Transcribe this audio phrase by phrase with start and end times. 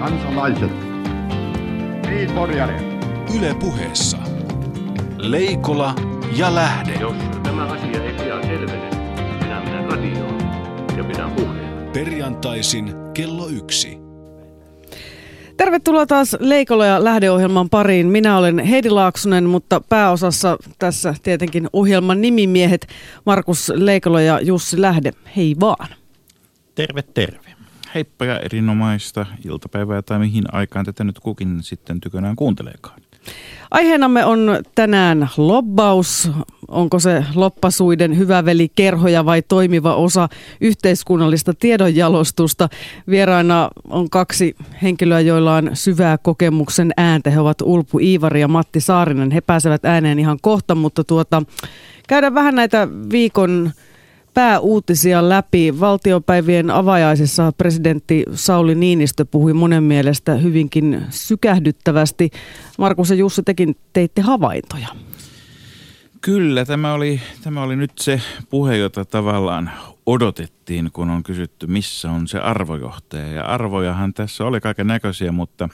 [0.00, 0.70] kansalaiset.
[2.08, 2.30] Niin,
[3.38, 4.18] Yle puheessa.
[5.18, 5.94] Leikola
[6.36, 6.92] ja Lähde.
[7.00, 8.90] Jos tämä asia ei pian selvene,
[9.42, 10.38] minä menen radioon
[10.96, 11.90] ja pidän puheen.
[11.92, 13.98] Perjantaisin kello yksi.
[15.56, 18.06] Tervetuloa taas Leikola ja lähdeohjelman pariin.
[18.06, 22.86] Minä olen Heidi Laaksonen, mutta pääosassa tässä tietenkin ohjelman nimimiehet
[23.26, 25.12] Markus Leikola ja Jussi Lähde.
[25.36, 25.88] Hei vaan.
[26.74, 27.49] Terve, terve.
[27.94, 33.00] Heippa ja erinomaista iltapäivää tai mihin aikaan tätä nyt kukin sitten tykönään kuunteleekaan.
[33.70, 36.30] Aiheenamme on tänään lobbaus.
[36.68, 40.28] Onko se loppasuiden hyvä veli kerhoja vai toimiva osa
[40.60, 42.68] yhteiskunnallista tiedonjalostusta?
[43.08, 47.30] Vieraina on kaksi henkilöä, joilla on syvää kokemuksen ääntä.
[47.30, 49.30] He ovat Ulpu Iivari ja Matti Saarinen.
[49.30, 51.42] He pääsevät ääneen ihan kohta, mutta tuota,
[52.08, 53.70] käydään vähän näitä viikon
[54.40, 55.80] pääuutisia läpi.
[55.80, 62.30] Valtiopäivien avajaisissa presidentti Sauli Niinistö puhui monen mielestä hyvinkin sykähdyttävästi.
[62.78, 64.88] Markus ja Jussi, tekin teitte havaintoja.
[66.20, 69.70] Kyllä, tämä oli, tämä oli nyt se puhe, jota tavallaan
[70.06, 73.26] odotettiin, kun on kysytty, missä on se arvojohtaja.
[73.26, 75.68] Ja arvojahan tässä oli kaiken näköisiä, mutta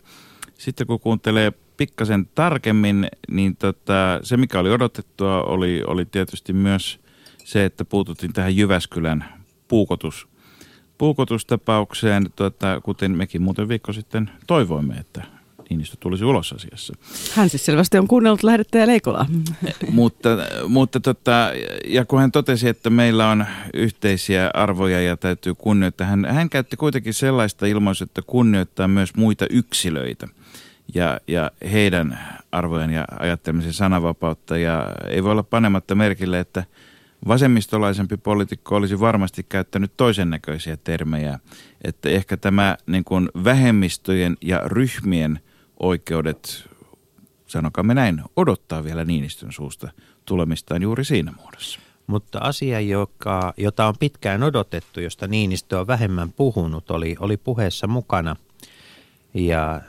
[0.54, 6.98] sitten kun kuuntelee pikkasen tarkemmin, niin tota, se mikä oli odotettua oli, oli tietysti myös–
[7.47, 9.25] se, että puututtiin tähän Jyväskylän
[9.69, 10.28] puukotus,
[10.98, 15.22] puukotustapaukseen, tuota, kuten mekin muuten viikko sitten toivoimme, että
[15.70, 16.94] Niinistö tulisi ulos asiassa.
[17.34, 19.27] Hän siis selvästi on kuunnellut lähettäjä Leikolaa.
[19.91, 20.28] mutta,
[20.69, 21.50] mutta tota,
[21.84, 26.77] ja kun hän totesi, että meillä on yhteisiä arvoja ja täytyy kunnioittaa, hän, hän käytti
[26.77, 30.28] kuitenkin sellaista ilmaisua, että kunnioittaa myös muita yksilöitä
[30.94, 32.19] ja, ja heidän
[32.53, 34.58] arvojen ja ajattelemisen sananvapautta.
[34.58, 36.64] Ja ei voi olla panematta merkille, että–
[37.28, 41.39] vasemmistolaisempi poliitikko olisi varmasti käyttänyt toisen näköisiä termejä,
[41.84, 45.41] että ehkä tämä niin kuin vähemmistöjen ja ryhmien
[45.81, 46.69] oikeudet,
[47.47, 49.89] sanokamme näin, odottaa vielä Niinistön suusta
[50.25, 51.81] tulemistaan juuri siinä muodossa.
[52.06, 57.87] Mutta asia, joka, jota on pitkään odotettu, josta Niinistö on vähemmän puhunut, oli, oli puheessa
[57.87, 58.37] mukana.
[59.34, 59.81] Ja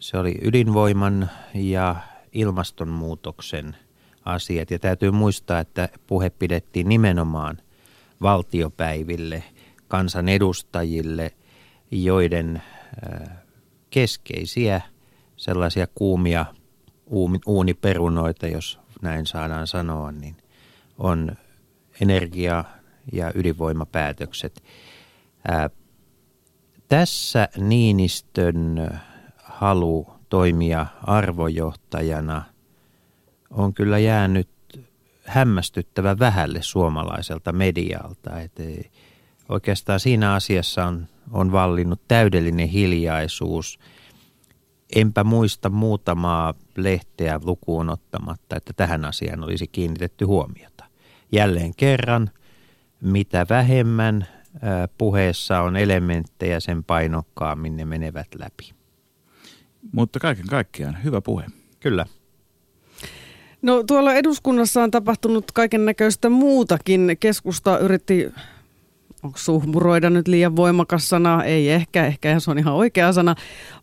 [0.00, 1.96] se oli ydinvoiman ja
[2.32, 3.76] ilmastonmuutoksen–
[4.24, 4.70] asiat.
[4.70, 7.58] Ja täytyy muistaa, että puhe pidettiin nimenomaan
[8.22, 9.42] valtiopäiville,
[9.88, 11.32] kansanedustajille,
[11.90, 12.62] joiden
[13.90, 14.80] keskeisiä
[15.36, 16.46] sellaisia kuumia
[17.46, 20.36] uuniperunoita, jos näin saadaan sanoa, niin
[20.98, 21.36] on
[22.00, 22.64] energia-
[23.12, 24.62] ja ydinvoimapäätökset.
[25.48, 25.70] Ää,
[26.88, 28.90] tässä Niinistön
[29.36, 32.42] halu toimia arvojohtajana–
[33.50, 34.48] on kyllä jäänyt
[35.24, 38.40] hämmästyttävä vähälle suomalaiselta medialta.
[38.40, 38.52] Et
[39.48, 43.78] oikeastaan siinä asiassa on, on vallinnut täydellinen hiljaisuus.
[44.96, 50.84] Enpä muista muutamaa lehteä lukuun ottamatta, että tähän asiaan olisi kiinnitetty huomiota.
[51.32, 52.30] Jälleen kerran,
[53.00, 54.26] mitä vähemmän
[54.98, 58.72] puheessa on elementtejä, sen painokkaammin ne menevät läpi.
[59.92, 61.46] Mutta kaiken kaikkiaan hyvä puhe.
[61.80, 62.06] Kyllä.
[63.62, 67.16] No tuolla eduskunnassa on tapahtunut kaiken näköistä muutakin.
[67.20, 68.32] Keskusta yritti
[69.22, 71.44] onko suhmuroida nyt liian voimakas sana?
[71.44, 73.34] Ei ehkä, ehkä se on ihan oikea sana.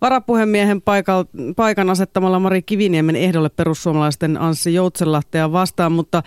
[0.02, 6.24] Varapuhemiehen paikal, paikan asettamalla Mari Kiviniemen ehdolle perussuomalaisten Anssi Joutsenlahtea vastaan, mutta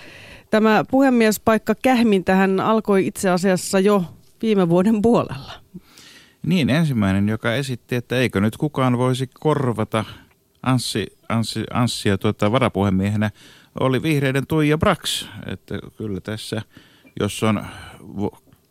[0.50, 4.04] tämä puhemiespaikka kähmintähän alkoi itse asiassa jo
[4.42, 5.52] viime vuoden puolella.
[6.46, 10.04] Niin, ensimmäinen, joka esitti, että eikö nyt kukaan voisi korvata
[10.62, 13.30] Anssi, Anssi, Anssia tuota, varapuhemiehenä
[13.80, 15.26] oli vihreiden Tuija Brax.
[15.46, 16.62] Että kyllä tässä,
[17.20, 17.66] jos on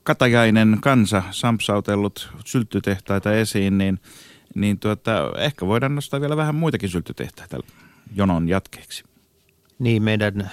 [0.04, 4.00] katajainen kansa sampsautellut sylttytehtaita esiin, niin,
[4.56, 7.58] niin tuota, ehkä voidaan nostaa vielä vähän muitakin sylttytehtaita
[8.16, 9.04] jonon jatkeeksi.
[9.80, 10.52] Niin, meidän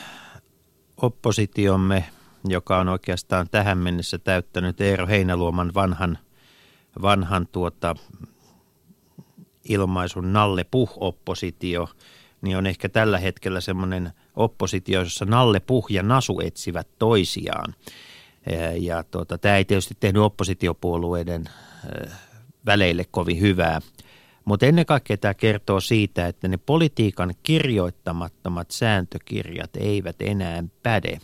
[0.97, 2.05] oppositiomme,
[2.49, 6.19] joka on oikeastaan tähän mennessä täyttänyt Eero Heinäluoman vanhan,
[7.03, 7.95] vanhan tuota,
[9.69, 11.89] ilmaisun Nalle Puh-oppositio,
[12.43, 17.75] niin on ehkä tällä hetkellä semmoinen oppositio, jossa Nalle Puh ja Nasu etsivät toisiaan.
[18.79, 21.45] Ja tuota, tämä ei tietysti tehnyt oppositiopuolueiden
[22.67, 23.81] väleille kovin hyvää.
[24.45, 31.19] Mutta ennen kaikkea tämä kertoo siitä, että ne politiikan kirjoittamattomat sääntökirjat eivät enää päde.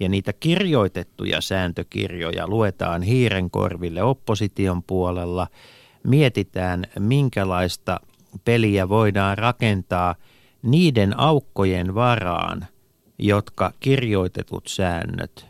[0.00, 5.46] Ja niitä kirjoitettuja sääntökirjoja luetaan hiirenkorville opposition puolella–
[6.06, 8.00] mietitään, minkälaista
[8.44, 10.14] peliä voidaan rakentaa
[10.62, 12.66] niiden aukkojen varaan,
[13.18, 15.46] jotka kirjoitetut säännöt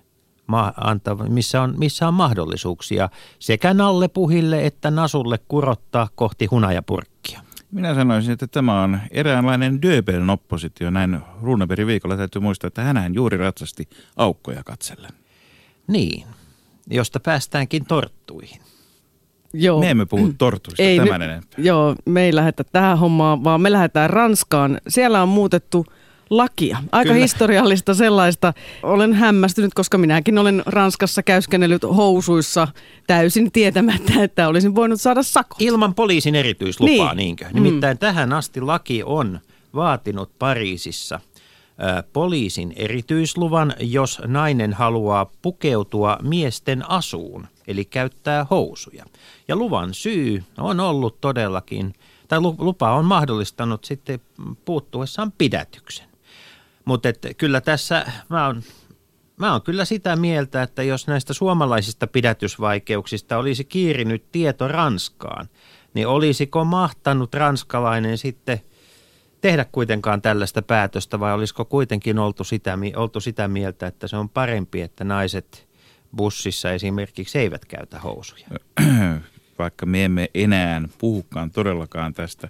[0.77, 3.09] antavat, missä on, missä on mahdollisuuksia
[3.39, 7.41] sekä nallepuhille että nasulle kurottaa kohti hunajapurkkia.
[7.71, 10.91] Minä sanoisin, että tämä on eräänlainen Döbeln oppositio.
[10.91, 15.11] Näin Runebergin viikolla täytyy muistaa, että hänhän juuri ratsasti aukkoja katsellen.
[15.87, 16.27] Niin,
[16.91, 18.61] josta päästäänkin torttuihin.
[19.53, 19.81] Joo.
[19.81, 21.59] Me emme puhu tortuista ei tämän nyt, enempää.
[21.59, 24.81] Joo, me ei lähetä tähän hommaan, vaan me lähdetään Ranskaan.
[24.89, 25.87] Siellä on muutettu
[26.31, 26.79] lakia.
[26.93, 27.23] Aika Kyllä.
[27.23, 28.53] historiallista sellaista.
[28.83, 32.69] Olen hämmästynyt, koska minäkin olen Ranskassa käyskennellyt housuissa
[33.07, 35.63] täysin tietämättä, että olisin voinut saada sakot.
[35.63, 37.17] Ilman poliisin erityislupaa, Niin.
[37.17, 37.45] niinkö?
[37.45, 37.51] Mm.
[37.55, 39.41] Nimittäin tähän asti laki on
[39.75, 41.21] vaatinut Pariisissa
[41.99, 49.05] ö, poliisin erityisluvan, jos nainen haluaa pukeutua miesten asuun, eli käyttää housuja.
[49.49, 51.95] Ja luvan syy on ollut todellakin,
[52.29, 54.21] tai lu- lupa on mahdollistanut sitten
[54.65, 56.07] puuttuessaan pidätyksen.
[56.85, 58.63] Mutta kyllä tässä mä oon,
[59.37, 65.49] mä oon kyllä sitä mieltä, että jos näistä suomalaisista pidätysvaikeuksista olisi kiirinyt tieto Ranskaan,
[65.95, 68.61] niin olisiko mahtanut ranskalainen sitten
[69.41, 74.29] tehdä kuitenkaan tällaista päätöstä vai olisiko kuitenkin oltu sitä, oltu sitä mieltä, että se on
[74.29, 75.69] parempi, että naiset
[76.17, 78.47] bussissa esimerkiksi eivät käytä housuja?
[79.59, 82.49] Vaikka me emme enää puhukaan todellakaan tästä,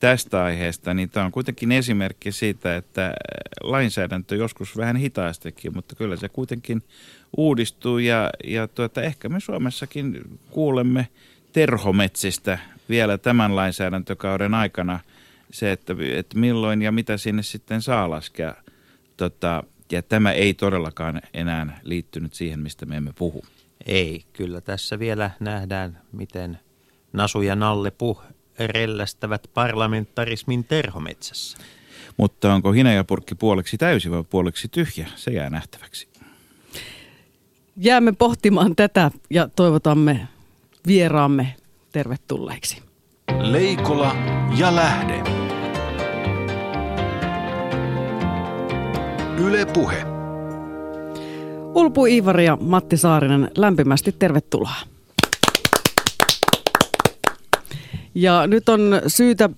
[0.00, 3.14] tästä aiheesta, niin tämä on kuitenkin esimerkki siitä, että
[3.62, 6.82] lainsäädäntö joskus vähän hitaastikin, mutta kyllä se kuitenkin
[7.36, 11.08] uudistuu ja, ja tuota, ehkä me Suomessakin kuulemme
[11.52, 12.58] terhometsistä
[12.88, 15.00] vielä tämän lainsäädäntökauden aikana
[15.50, 18.54] se, että, että milloin ja mitä sinne sitten saa laskea.
[19.16, 23.44] Tota, ja tämä ei todellakaan enää liittynyt siihen, mistä me emme puhu.
[23.86, 26.58] Ei, kyllä tässä vielä nähdään, miten
[27.12, 28.22] Nasu ja Nalle Puh
[28.58, 31.58] rellästävät parlamentarismin terhometsässä.
[32.16, 36.08] Mutta onko hinajapurkki puoleksi täysi vai puoleksi tyhjä, se jää nähtäväksi.
[37.76, 40.28] Jäämme pohtimaan tätä ja toivotamme
[40.86, 41.54] vieraamme
[41.92, 42.82] tervetulleiksi.
[43.40, 44.16] Leikola
[44.58, 45.37] ja lähde.
[49.46, 50.04] Yle Puhe.
[51.74, 54.74] Ulpu Iivari ja Matti Saarinen, lämpimästi tervetuloa.
[58.14, 59.50] Ja nyt on syytä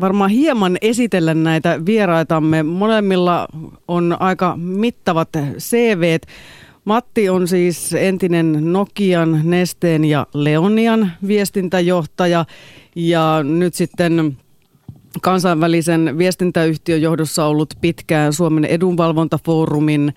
[0.00, 2.62] varmaan hieman esitellä näitä vieraitamme.
[2.62, 3.48] Molemmilla
[3.88, 5.28] on aika mittavat
[5.58, 6.22] CVt.
[6.84, 12.44] Matti on siis entinen Nokian, Nesteen ja Leonian viestintäjohtaja
[12.96, 14.36] ja nyt sitten
[15.22, 20.14] kansainvälisen viestintäyhtiön johdossa ollut pitkään Suomen edunvalvontafoorumin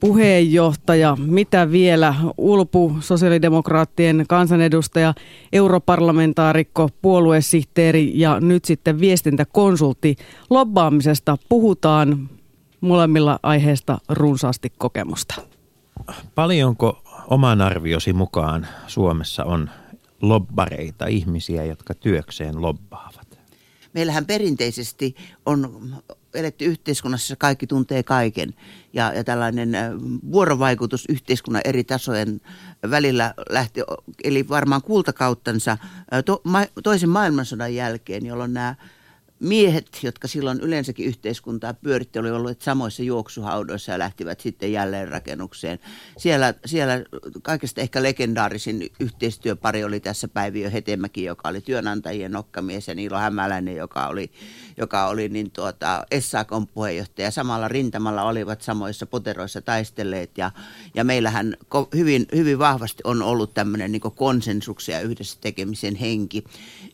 [0.00, 5.14] puheenjohtaja, mitä vielä, Ulpu, sosiaalidemokraattien kansanedustaja,
[5.52, 10.16] europarlamentaarikko, puoluesihteeri ja nyt sitten viestintäkonsultti.
[10.50, 12.28] Lobbaamisesta puhutaan
[12.80, 15.34] molemmilla aiheesta runsaasti kokemusta.
[16.34, 19.70] Paljonko oman arviosi mukaan Suomessa on
[20.22, 23.07] lobbareita, ihmisiä, jotka työkseen lobbaavat?
[23.98, 25.16] Meillähän perinteisesti
[25.46, 25.94] on
[26.34, 28.54] eletty yhteiskunnassa, jossa kaikki tuntee kaiken.
[28.92, 29.72] Ja, ja tällainen
[30.32, 32.40] vuorovaikutus yhteiskunnan eri tasojen
[32.90, 33.80] välillä lähti,
[34.24, 35.78] eli varmaan kultakauttansa
[36.24, 38.74] to, ma, toisen maailmansodan jälkeen, jolloin nämä
[39.40, 45.78] miehet, jotka silloin yleensäkin yhteiskuntaa pyöritti, oli ollut samoissa juoksuhaudoissa ja lähtivät sitten jälleenrakennukseen.
[46.18, 47.04] Siellä, siellä
[47.42, 53.76] kaikesta ehkä legendaarisin yhteistyöpari oli tässä Päiviö Hetemäki, joka oli työnantajien nokkamies ja Niilo Hämäläinen,
[53.76, 54.30] joka oli,
[54.76, 57.30] joka oli niin tuota, SAKon puheenjohtaja.
[57.30, 60.50] Samalla rintamalla olivat samoissa poteroissa taistelleet ja,
[60.94, 61.56] ja meillähän
[61.94, 66.44] hyvin, hyvin vahvasti on ollut tämmöinen niin konsensuksen ja yhdessä tekemisen henki.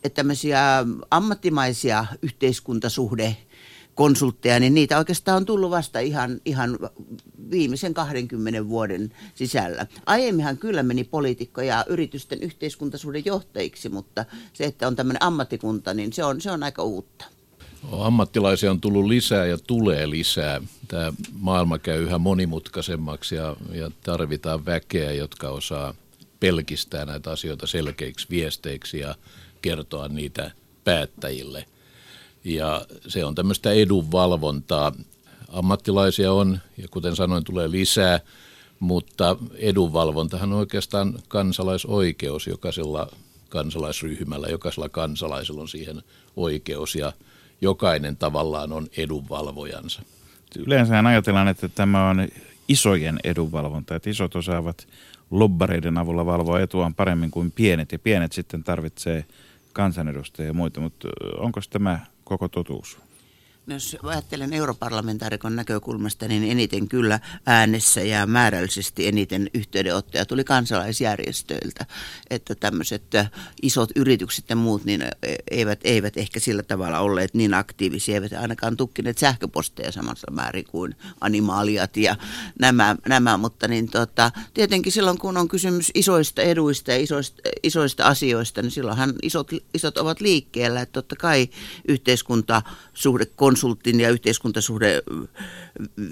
[0.04, 3.36] Että tämmöisiä ammattimaisia yhteiskuntasuhde
[3.94, 6.78] konsultteja, niin niitä oikeastaan on tullut vasta ihan, ihan
[7.50, 9.86] viimeisen 20 vuoden sisällä.
[10.06, 16.12] Aiemminhan kyllä meni poliitikko ja yritysten yhteiskuntasuhden johtajiksi, mutta se, että on tämmöinen ammattikunta, niin
[16.12, 17.24] se on, se on aika uutta.
[17.92, 20.60] Ammattilaisia on tullut lisää ja tulee lisää.
[20.88, 25.94] Tämä maailma käy yhä monimutkaisemmaksi ja, ja tarvitaan väkeä, jotka osaa
[26.40, 29.14] pelkistää näitä asioita selkeiksi viesteiksi ja
[29.62, 30.50] kertoa niitä
[30.84, 31.66] päättäjille.
[32.44, 34.92] Ja se on tämmöistä edunvalvontaa.
[35.48, 38.20] Ammattilaisia on, ja kuten sanoin, tulee lisää,
[38.80, 43.08] mutta edunvalvontahan on oikeastaan kansalaisoikeus jokaisella
[43.48, 46.02] kansalaisryhmällä, jokaisella kansalaisella on siihen
[46.36, 47.12] oikeus ja
[47.60, 50.02] jokainen tavallaan on edunvalvojansa.
[50.66, 52.28] Yleensä ajatellaan, että tämä on
[52.68, 54.88] isojen edunvalvonta, että isot osaavat
[55.30, 59.24] lobbareiden avulla valvoa etuaan paremmin kuin pienet, ja pienet sitten tarvitsee
[59.72, 61.08] kansanedustajia ja muita, mutta
[61.38, 62.98] onko tämä koko totuus?
[63.66, 71.86] Jos ajattelen europarlamentaarikon näkökulmasta, niin eniten kyllä äänessä ja määrällisesti eniten yhteydenottoja tuli kansalaisjärjestöiltä.
[72.30, 73.30] Että tämmöiset äh,
[73.62, 75.08] isot yritykset ja muut niin äh,
[75.50, 80.96] eivät, eivät ehkä sillä tavalla olleet niin aktiivisia, eivät ainakaan tukkineet sähköposteja samassa määrin kuin
[81.20, 82.16] animaaliat ja
[82.58, 83.36] nämä, nämä.
[83.36, 88.70] mutta niin tota, tietenkin silloin kun on kysymys isoista eduista ja isoista, isoista asioista, niin
[88.70, 90.80] silloinhan isot, isot ovat liikkeellä.
[90.80, 91.48] Että totta kai
[91.88, 95.02] yhteiskuntasuhde konsultin ja yhteiskuntasuhde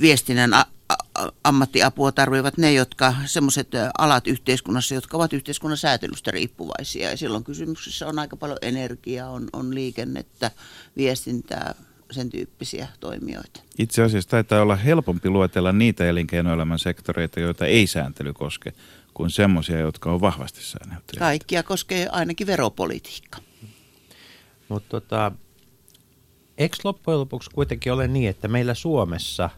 [0.01, 3.69] viestinnän a- a- ammattiapua tarvitsevat ne, jotka semmoiset
[3.99, 7.11] alat yhteiskunnassa, jotka ovat yhteiskunnan säätelystä riippuvaisia.
[7.11, 10.51] Ja silloin kysymyksessä on aika paljon energiaa, on, on liikennettä,
[10.97, 11.75] viestintää,
[12.11, 13.61] sen tyyppisiä toimijoita.
[13.79, 18.73] Itse asiassa taitaa olla helpompi luetella niitä elinkeinoelämän sektoreita, joita ei sääntely koske,
[19.15, 21.19] kuin semmoisia, jotka on vahvasti säänneltyjä.
[21.19, 23.39] Kaikkia koskee ainakin veropolitiikka.
[24.69, 25.33] Mutta tota,
[26.63, 29.51] eikö loppujen lopuksi kuitenkin ole niin, että meillä Suomessa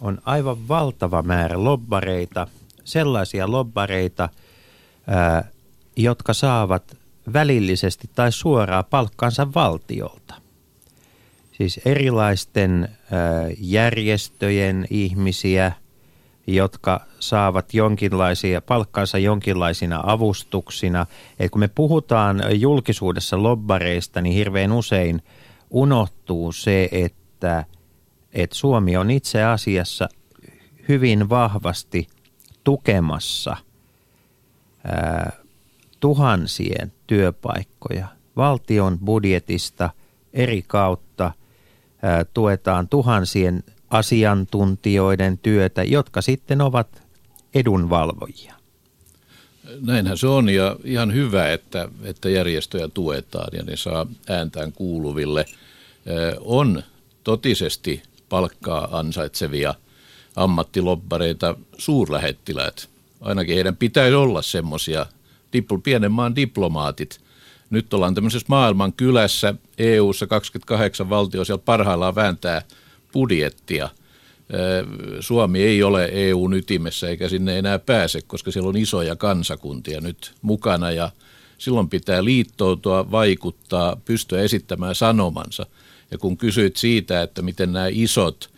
[0.00, 2.46] on aivan valtava määrä lobbareita,
[2.84, 4.28] sellaisia lobbareita,
[5.06, 5.48] ää,
[5.96, 6.96] jotka saavat
[7.32, 10.34] välillisesti tai suoraan palkkansa valtiolta.
[11.52, 13.20] Siis erilaisten ää,
[13.58, 15.72] järjestöjen ihmisiä,
[16.46, 21.06] jotka saavat jonkinlaisia, palkkansa jonkinlaisina avustuksina.
[21.38, 25.22] Et kun me puhutaan julkisuudessa lobbareista, niin hirveän usein
[25.70, 27.64] unohtuu se, että,
[28.32, 30.08] että Suomi on itse asiassa
[30.88, 32.06] hyvin vahvasti
[32.64, 33.56] tukemassa
[34.84, 35.32] ää,
[36.00, 38.06] tuhansien työpaikkoja.
[38.36, 39.90] Valtion budjetista
[40.32, 41.32] eri kautta
[42.02, 47.02] ää, tuetaan tuhansien asiantuntijoiden työtä, jotka sitten ovat
[47.54, 48.54] edunvalvojia.
[49.80, 55.46] Näinhän se on ja ihan hyvä, että, että järjestöjä tuetaan ja ne saa ääntään kuuluville.
[56.40, 56.82] On
[57.24, 59.74] totisesti palkkaa ansaitsevia
[60.36, 62.88] ammattilobbareita suurlähettiläät.
[63.20, 65.06] Ainakin heidän pitäisi olla semmoisia
[65.82, 67.20] pienen maan diplomaatit.
[67.70, 72.62] Nyt ollaan tämmöisessä maailman kylässä, EU-ssa 28 valtio siellä parhaillaan vääntää
[73.12, 73.88] budjettia.
[75.20, 80.34] Suomi ei ole EUn ytimessä eikä sinne enää pääse, koska siellä on isoja kansakuntia nyt
[80.42, 81.10] mukana ja
[81.58, 85.66] silloin pitää liittoutua, vaikuttaa, pystyä esittämään sanomansa.
[86.10, 88.50] Ja kun kysyit siitä, että miten nämä isot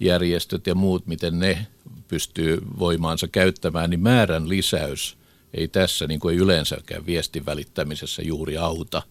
[0.00, 1.66] järjestöt ja muut, miten ne
[2.08, 5.16] pystyy voimaansa käyttämään, niin määrän lisäys
[5.54, 9.02] ei tässä, niin kuin ei yleensäkään viestin välittämisessä juuri auta.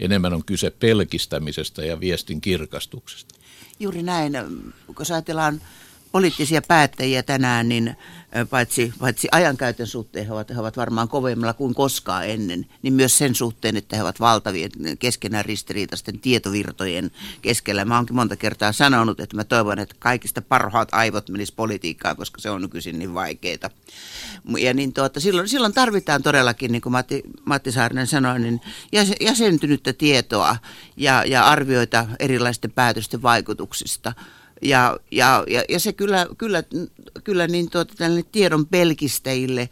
[0.00, 3.34] Enemmän on kyse pelkistämisestä ja viestin kirkastuksesta.
[3.82, 4.32] Juuri näin.
[4.86, 5.60] Kun ajatellaan
[6.12, 7.96] poliittisia päättäjiä tänään, niin
[8.50, 13.18] paitsi, paitsi ajankäytön suhteen he ovat, he ovat varmaan kovemmilla kuin koskaan ennen, niin myös
[13.18, 17.10] sen suhteen, että he ovat valtavien keskenään ristiriitaisten tietovirtojen
[17.42, 17.84] keskellä.
[17.84, 22.40] Mä oonkin monta kertaa sanonut, että mä toivon, että kaikista parhaat aivot menis politiikkaan, koska
[22.40, 23.70] se on nykyisin niin vaikeaa.
[24.58, 28.60] Ja niin tuota, silloin, silloin tarvitaan todellakin, niin kuin Matti, Matti Saarinen sanoi, niin
[29.20, 30.56] jäsentynyttä tietoa
[30.96, 34.12] ja, ja arvioita erilaisten päätösten vaikutuksista–
[34.62, 36.62] ja, ja, ja, ja se kyllä, kyllä,
[37.24, 37.94] kyllä niin tuota,
[38.32, 39.68] tiedon pelkistäjille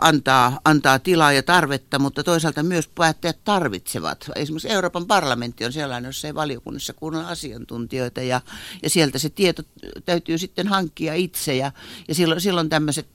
[0.00, 4.30] antaa, antaa tilaa ja tarvetta, mutta toisaalta myös päättäjät tarvitsevat.
[4.36, 8.40] Esimerkiksi Euroopan parlamentti on sellainen, jossa ei valiokunnassa kuunnella asiantuntijoita ja,
[8.82, 9.62] ja sieltä se tieto
[10.04, 11.72] täytyy sitten hankkia itse ja,
[12.08, 13.08] ja silloin, silloin tämmöiset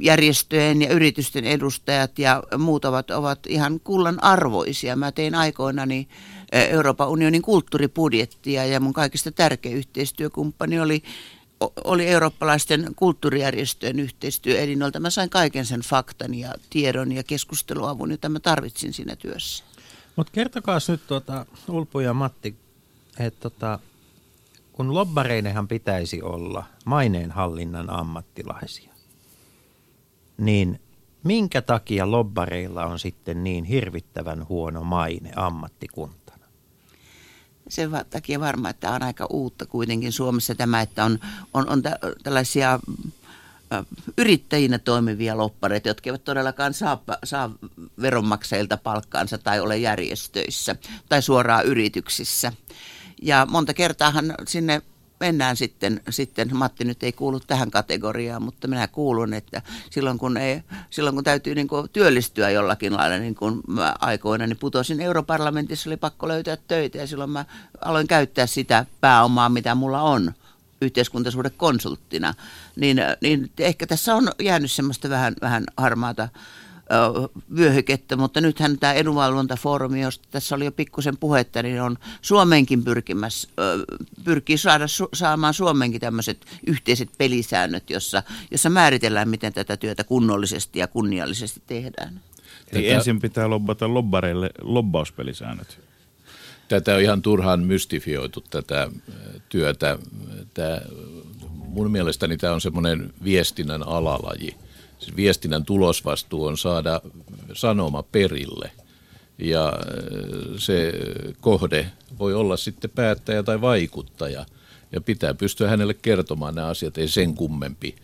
[0.00, 4.96] järjestöjen ja yritysten edustajat ja muut ovat, ovat ihan kullan arvoisia.
[4.96, 6.08] Mä tein aikoinani niin
[6.52, 11.02] Euroopan unionin kulttuuribudjettia ja mun kaikista tärkein yhteistyökumppani oli
[11.84, 15.00] oli eurooppalaisten kulttuurijärjestöjen yhteistyöelinolta.
[15.00, 19.64] Mä sain kaiken sen faktan ja tiedon ja keskusteluavun, jota mä tarvitsin siinä työssä.
[20.16, 22.56] Mutta kertokaa nyt tuota, Ulpu ja Matti,
[23.18, 23.78] että tota,
[24.72, 28.92] kun lobbareinenhan pitäisi olla maineenhallinnan ammattilaisia,
[30.38, 30.80] niin
[31.24, 36.25] minkä takia lobbareilla on sitten niin hirvittävän huono maine ammattikunta?
[37.68, 41.18] Sen takia varmaan, että on aika uutta kuitenkin Suomessa tämä, että on,
[41.54, 41.82] on, on
[42.22, 42.80] tällaisia
[44.18, 47.50] yrittäjinä toimivia loppareita, jotka eivät todellakaan saa, saa
[48.00, 50.76] veronmaksajilta palkkaansa tai ole järjestöissä
[51.08, 52.52] tai suoraan yrityksissä.
[53.22, 54.82] Ja monta kertaahan sinne
[55.20, 60.36] mennään sitten, sitten, Matti nyt ei kuulu tähän kategoriaan, mutta minä kuulun, että silloin kun,
[60.36, 63.62] ei, silloin kun täytyy niin kuin työllistyä jollakin lailla, niin kuin
[64.00, 66.98] aikoina, niin putosin europarlamentissa, oli pakko löytää töitä.
[66.98, 67.44] Ja silloin mä
[67.80, 70.32] aloin käyttää sitä pääomaa, mitä mulla on
[71.56, 72.34] konsulttina,
[72.76, 76.28] niin, niin ehkä tässä on jäänyt semmoista vähän, vähän harmaata
[77.56, 83.48] vyöhykettä, mutta nythän tämä edunvalvontafoorumi, josta tässä oli jo pikkusen puhetta, niin on Suomenkin pyrkimässä,
[84.24, 90.86] pyrkii saada, saamaan Suomenkin tämmöiset yhteiset pelisäännöt, jossa, jossa määritellään, miten tätä työtä kunnollisesti ja
[90.86, 92.20] kunniallisesti tehdään.
[92.72, 95.80] Eli ensin pitää lobbata lobbareille lobbauspelisäännöt.
[96.68, 98.90] Tätä on ihan turhaan mystifioitu tätä
[99.48, 99.98] työtä.
[100.54, 100.80] Tämä,
[101.50, 104.56] mun mielestäni tämä on semmoinen viestinnän alalaji.
[105.16, 107.00] Viestinnän tulosvastuu on saada
[107.52, 108.70] sanoma perille.
[109.38, 109.72] Ja
[110.56, 110.92] se
[111.40, 114.46] kohde voi olla sitten päättäjä tai vaikuttaja.
[114.92, 117.94] Ja pitää pystyä hänelle kertomaan nämä asiat, ei sen kummempi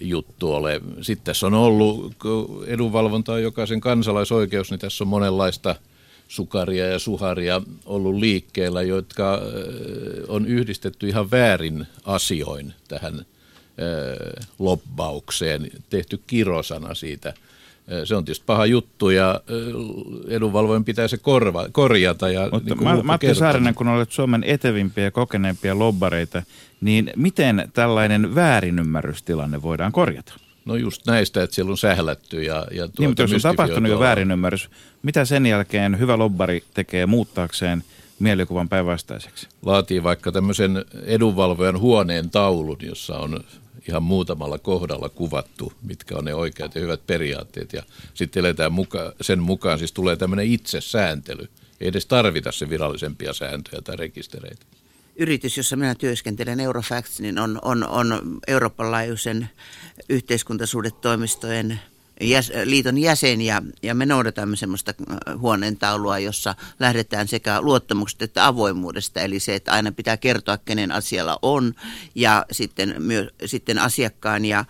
[0.00, 0.80] juttu ole.
[1.00, 2.14] Sitten tässä on ollut,
[2.66, 5.76] edunvalvonta on jokaisen kansalaisoikeus, niin tässä on monenlaista
[6.28, 9.40] sukaria ja suharia ollut liikkeellä, jotka
[10.28, 13.26] on yhdistetty ihan väärin asioin tähän
[14.58, 17.34] lobbaukseen, tehty kirosana siitä.
[18.04, 19.40] Se on tietysti paha juttu ja
[20.28, 22.30] edunvalvojen pitää se korva, korjata.
[22.30, 26.42] Ja Mutta niin Matti Saarinen, kun olet Suomen etevimpiä ja kokeneempia lobbareita,
[26.80, 30.34] niin miten tällainen väärinymmärrystilanne voidaan korjata?
[30.64, 33.90] No just näistä, että siellä on sählätty ja, ja tuota niin, mutta jos on tapahtunut
[33.90, 34.70] jo väärinymmärrys,
[35.02, 37.84] mitä sen jälkeen hyvä lobbari tekee muuttaakseen
[38.18, 39.48] mielikuvan päinvastaiseksi?
[39.62, 43.44] Laatii vaikka tämmöisen edunvalvojan huoneen taulun, jossa on
[43.88, 47.72] ihan muutamalla kohdalla kuvattu, mitkä on ne oikeat ja hyvät periaatteet.
[47.72, 47.82] Ja
[48.14, 51.48] sitten eletään muka, sen mukaan, siis tulee tämmöinen itsesääntely.
[51.80, 54.66] Ei edes tarvita se virallisempia sääntöjä tai rekistereitä
[55.18, 59.50] yritys, jossa minä työskentelen, Eurofacts, niin on, on, on Euroopan laajuisen
[60.08, 61.80] yhteiskuntasuhdetoimistojen
[62.64, 69.20] liiton jäsen ja, ja me noudatamme semmoista äh, huoneentaulua, jossa lähdetään sekä luottamuksesta että avoimuudesta,
[69.20, 71.74] eli se, että aina pitää kertoa, kenen asialla on
[72.14, 74.64] ja sitten, myö, sitten asiakkaan ja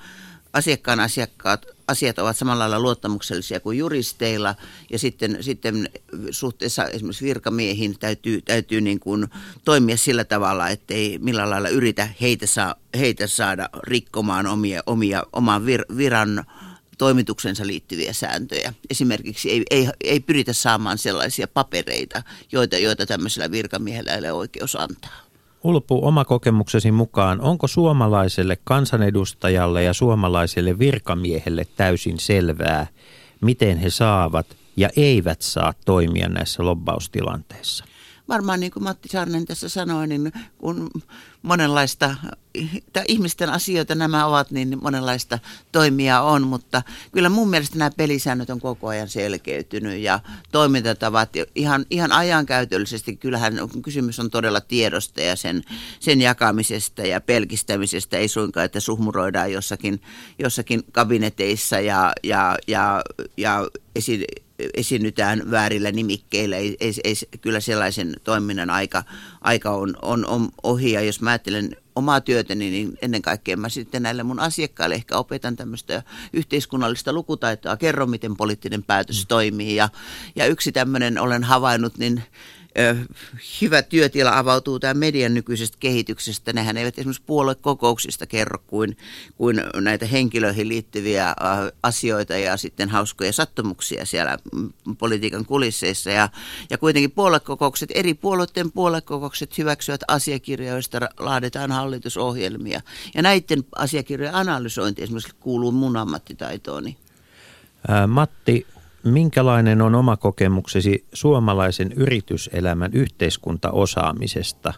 [0.52, 4.54] asiakkaan asiakkaat, asiat ovat samalla lailla luottamuksellisia kuin juristeilla.
[4.90, 5.90] Ja sitten, sitten
[6.30, 9.26] suhteessa esimerkiksi virkamiehiin täytyy, täytyy niin kuin
[9.64, 15.22] toimia sillä tavalla, että ei millään lailla yritä heitä, saa, heitä saada rikkomaan omia, omia,
[15.32, 16.44] oman vir, viran
[16.98, 18.74] toimituksensa liittyviä sääntöjä.
[18.90, 24.76] Esimerkiksi ei, ei, ei pyritä saamaan sellaisia papereita, joita, joita tämmöisellä virkamiehellä ei ole oikeus
[24.76, 25.28] antaa.
[25.64, 32.86] Ulpu, oma kokemuksesi mukaan, onko suomalaiselle kansanedustajalle ja suomalaiselle virkamiehelle täysin selvää,
[33.40, 34.46] miten he saavat
[34.76, 37.84] ja eivät saa toimia näissä lobbaustilanteissa?
[38.28, 40.90] Varmaan niin kuin Matti Saarinen tässä sanoi, niin kun
[41.42, 42.16] monenlaista,
[43.08, 45.38] ihmisten asioita nämä ovat, niin monenlaista
[45.72, 50.20] toimia on, mutta kyllä mun mielestä nämä pelisäännöt on koko ajan selkeytynyt ja
[50.52, 51.30] toimintatavat.
[51.54, 55.62] Ihan, ihan ajankäytöllisesti, kyllähän kysymys on todella tiedosta ja sen,
[56.00, 60.02] sen jakamisesta ja pelkistämisestä, ei suinkaan, että suhmuroidaan jossakin,
[60.38, 63.02] jossakin kabineteissa ja, ja, ja,
[63.36, 64.24] ja esi,
[64.74, 66.56] esiinnytään väärillä nimikkeillä.
[66.56, 69.04] Ei, ei, ei, kyllä sellaisen toiminnan aika,
[69.40, 70.92] aika on, on, on ohi.
[70.92, 75.16] Ja jos mä ajattelen omaa työtäni, niin ennen kaikkea mä sitten näille mun asiakkaille ehkä
[75.16, 79.28] opetan tämmöistä yhteiskunnallista lukutaitoa, kerron miten poliittinen päätös mm.
[79.28, 79.76] toimii.
[79.76, 79.88] Ja,
[80.36, 82.22] ja yksi tämmöinen olen havainnut, niin
[83.60, 86.52] hyvä työtila avautuu tämän median nykyisestä kehityksestä.
[86.52, 88.96] Nehän eivät esimerkiksi puoluekokouksista kerro kuin,
[89.36, 91.34] kuin näitä henkilöihin liittyviä
[91.82, 96.10] asioita ja sitten hauskoja sattumuksia siellä mm, politiikan kulisseissa.
[96.10, 96.28] Ja,
[96.70, 102.80] ja kuitenkin puoluekokoukset, eri puolueiden puoluekokoukset hyväksyvät asiakirjoja, joista laaditaan hallitusohjelmia.
[103.14, 106.96] Ja näiden asiakirjojen analysointi esimerkiksi kuuluu mun ammattitaitooni.
[108.06, 108.66] Matti,
[109.04, 114.74] Minkälainen on oma kokemuksesi suomalaisen yrityselämän yhteiskuntaosaamisesta?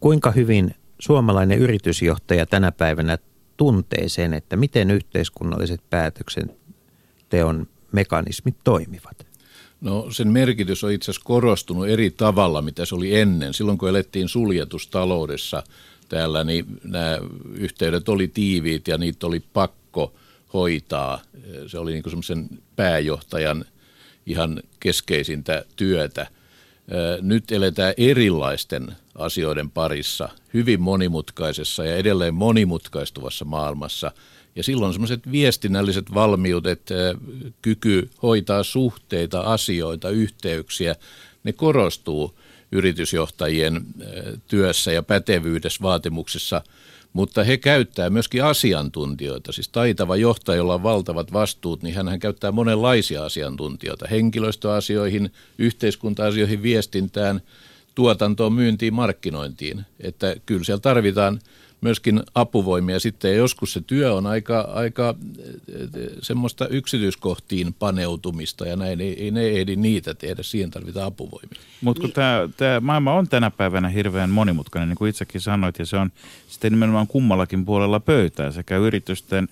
[0.00, 3.18] Kuinka hyvin suomalainen yritysjohtaja tänä päivänä
[3.56, 9.26] tuntee sen, että miten yhteiskunnalliset päätöksenteon mekanismit toimivat?
[9.80, 13.54] No sen merkitys on itse asiassa korostunut eri tavalla, mitä se oli ennen.
[13.54, 15.62] Silloin kun elettiin suljetustaloudessa
[16.08, 17.18] täällä, niin nämä
[17.54, 20.14] yhteydet oli tiiviit ja niitä oli pakko
[20.52, 21.22] hoitaa.
[21.66, 23.64] Se oli niin semmoisen pääjohtajan
[24.26, 26.26] ihan keskeisintä työtä.
[27.20, 34.12] Nyt eletään erilaisten asioiden parissa, hyvin monimutkaisessa ja edelleen monimutkaistuvassa maailmassa.
[34.56, 36.82] Ja silloin semmoiset viestinnälliset valmiudet,
[37.62, 40.94] kyky hoitaa suhteita, asioita, yhteyksiä,
[41.44, 42.38] ne korostuu
[42.72, 43.86] yritysjohtajien
[44.48, 46.62] työssä ja pätevyydessä vaatimuksissa–
[47.12, 49.52] mutta he käyttää myöskin asiantuntijoita.
[49.52, 57.40] Siis taitava johtaja, jolla on valtavat vastuut, niin hän käyttää monenlaisia asiantuntijoita henkilöstöasioihin, yhteiskunta-asioihin, viestintään,
[57.94, 59.84] tuotantoon, myyntiin, markkinointiin.
[60.00, 61.40] Että kyllä siellä tarvitaan
[61.80, 63.30] myöskin apuvoimia sitten.
[63.30, 65.14] Ja joskus se työ on aika, aika
[66.22, 71.60] semmoista yksityiskohtiin paneutumista ja näin ei, ei ne ehdi niitä tehdä, siihen tarvitaan apuvoimia.
[71.80, 72.54] Mutta kun niin.
[72.56, 76.10] tämä, maailma on tänä päivänä hirveän monimutkainen, niin kuin itsekin sanoit, ja se on
[76.48, 79.48] sitten nimenomaan kummallakin puolella pöytää, sekä yritysten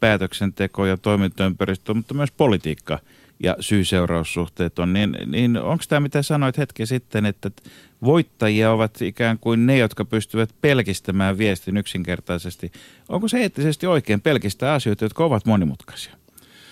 [0.00, 2.98] päätöksenteko ja toimintaympäristö, mutta myös politiikka
[3.42, 7.50] ja syy-seuraussuhteet on, niin, niin onko tämä mitä sanoit hetki sitten, että
[8.04, 12.72] voittajia ovat ikään kuin ne, jotka pystyvät pelkistämään viestin yksinkertaisesti.
[13.08, 16.16] Onko se eettisesti oikein pelkistää asioita, jotka ovat monimutkaisia?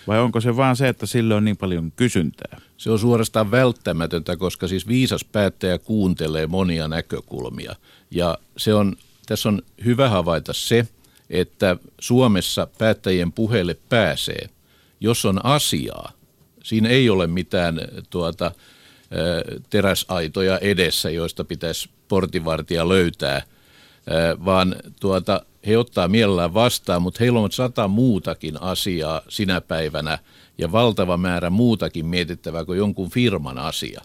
[0.07, 2.61] Vai onko se vaan se, että sille on niin paljon kysyntää?
[2.77, 7.77] Se on suorastaan välttämätöntä, koska siis viisas päättäjä kuuntelee monia näkökulmia.
[8.11, 10.89] Ja se on, tässä on hyvä havaita se,
[11.31, 14.49] että Suomessa päättäjien puheelle pääsee,
[15.01, 16.20] jos on asiaa.
[16.64, 18.53] Siinä ei ole mitään tuota,
[19.70, 23.42] teräsaitoja edessä, joista pitäisi portivartija löytää,
[24.44, 30.18] vaan tuota, he ottaa mielellään vastaan, mutta heillä on sata muutakin asiaa sinä päivänä
[30.59, 34.01] ja valtava määrä muutakin mietittävää kuin jonkun firman asia.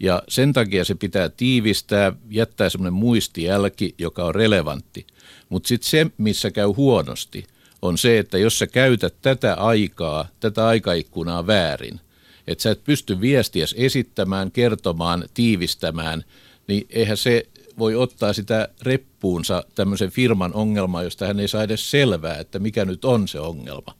[0.00, 5.06] Ja sen takia se pitää tiivistää, jättää semmoinen muistijälki, joka on relevantti.
[5.48, 7.46] Mutta sitten se, missä käy huonosti,
[7.84, 12.00] on se, että jos sä käytät tätä aikaa, tätä aikaikkunaa väärin,
[12.46, 16.24] että sä et pysty viestiä esittämään, kertomaan, tiivistämään,
[16.68, 17.46] niin eihän se
[17.78, 22.84] voi ottaa sitä reppuunsa tämmöisen firman ongelmaa, josta hän ei saa edes selvää, että mikä
[22.84, 23.94] nyt on se ongelma.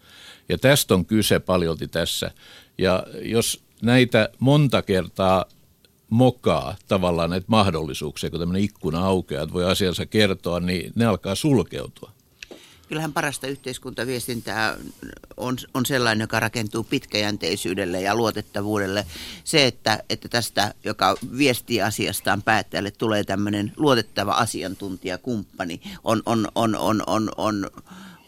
[0.48, 2.30] Ja tästä on kyse paljolti tässä.
[2.78, 5.44] Ja jos näitä monta kertaa
[6.10, 11.34] mokaa tavallaan näitä mahdollisuuksia, kun tämmöinen ikkuna aukeaa, että voi asiansa kertoa, niin ne alkaa
[11.34, 12.13] sulkeutua
[12.94, 14.76] kyllähän parasta yhteiskuntaviestintää
[15.36, 19.06] on, on sellainen, joka rakentuu pitkäjänteisyydelle ja luotettavuudelle.
[19.44, 26.76] Se, että, että tästä, joka viestii asiastaan päättäjälle, tulee tämmöinen luotettava asiantuntijakumppani, on, on, on,
[26.76, 27.70] on, on, on, on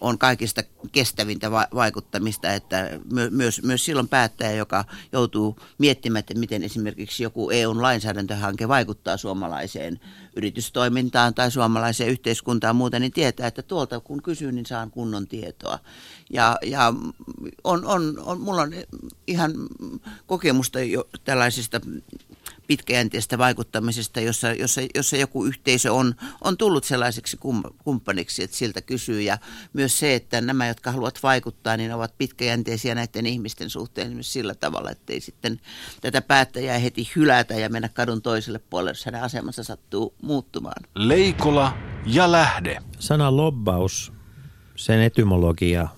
[0.00, 6.35] on kaikista kestävintä va- vaikuttamista, että my- myös, myös silloin päättäjä, joka joutuu miettimään, että
[6.35, 10.00] miten esimerkiksi joku EUn lainsäädäntöhanke vaikuttaa suomalaiseen
[10.37, 15.78] yritystoimintaan tai suomalaiseen yhteiskuntaan muuten, niin tietää, että tuolta kun kysyy, niin saan kunnon tietoa.
[16.30, 16.94] Ja, ja
[17.64, 18.72] on, on, on, mulla on
[19.26, 19.52] ihan
[20.26, 21.80] kokemusta jo tällaisista
[22.66, 27.38] pitkäjänteisestä vaikuttamisesta, jossa, jossa, jossa joku yhteisö on, on tullut sellaiseksi
[27.85, 29.22] kumppaniksi, että siltä kysyy.
[29.22, 29.38] Ja
[29.72, 34.55] myös se, että nämä, jotka haluavat vaikuttaa, niin ovat pitkäjänteisiä näiden ihmisten suhteen myös sillä
[34.55, 35.61] tavalla, että ei sitten
[36.00, 40.83] tätä päättäjää heti hylätä ja mennä kadun toiselle puolelle, jos hänen asemansa sattuu muuttumaan.
[40.94, 42.79] Leikola ja lähde.
[42.98, 44.12] Sana lobbaus,
[44.76, 45.88] sen etymologia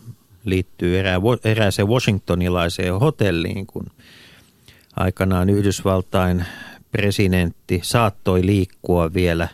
[0.44, 3.86] liittyy erää, erääseen washingtonilaiseen hotelliin, kun–
[4.98, 6.44] aikanaan Yhdysvaltain
[6.92, 9.48] presidentti saattoi liikkua vielä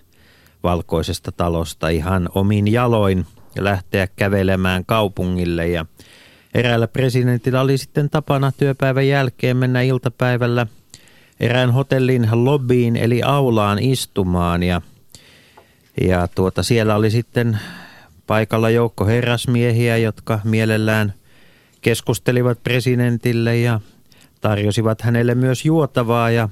[0.63, 3.27] valkoisesta talosta ihan omin jaloin
[3.57, 5.69] ja lähteä kävelemään kaupungille.
[5.69, 5.87] Ja
[6.55, 10.67] eräällä presidentillä oli sitten tapana työpäivän jälkeen mennä iltapäivällä
[11.41, 14.63] erään hotellin lobbyin eli aulaan istumaan.
[14.63, 14.81] Ja,
[16.01, 17.59] ja tuota, siellä oli sitten
[18.27, 21.15] paikalla joukko herrasmiehiä, jotka mielellään
[21.81, 23.81] keskustelivat presidentille ja
[24.45, 26.49] tarjosivat hänelle myös juotavaa ja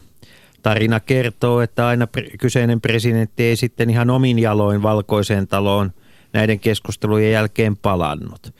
[0.62, 2.06] tarina kertoo, että aina
[2.38, 5.92] kyseinen presidentti ei sitten ihan omin jaloin valkoiseen taloon
[6.32, 8.54] näiden keskustelujen jälkeen palannut.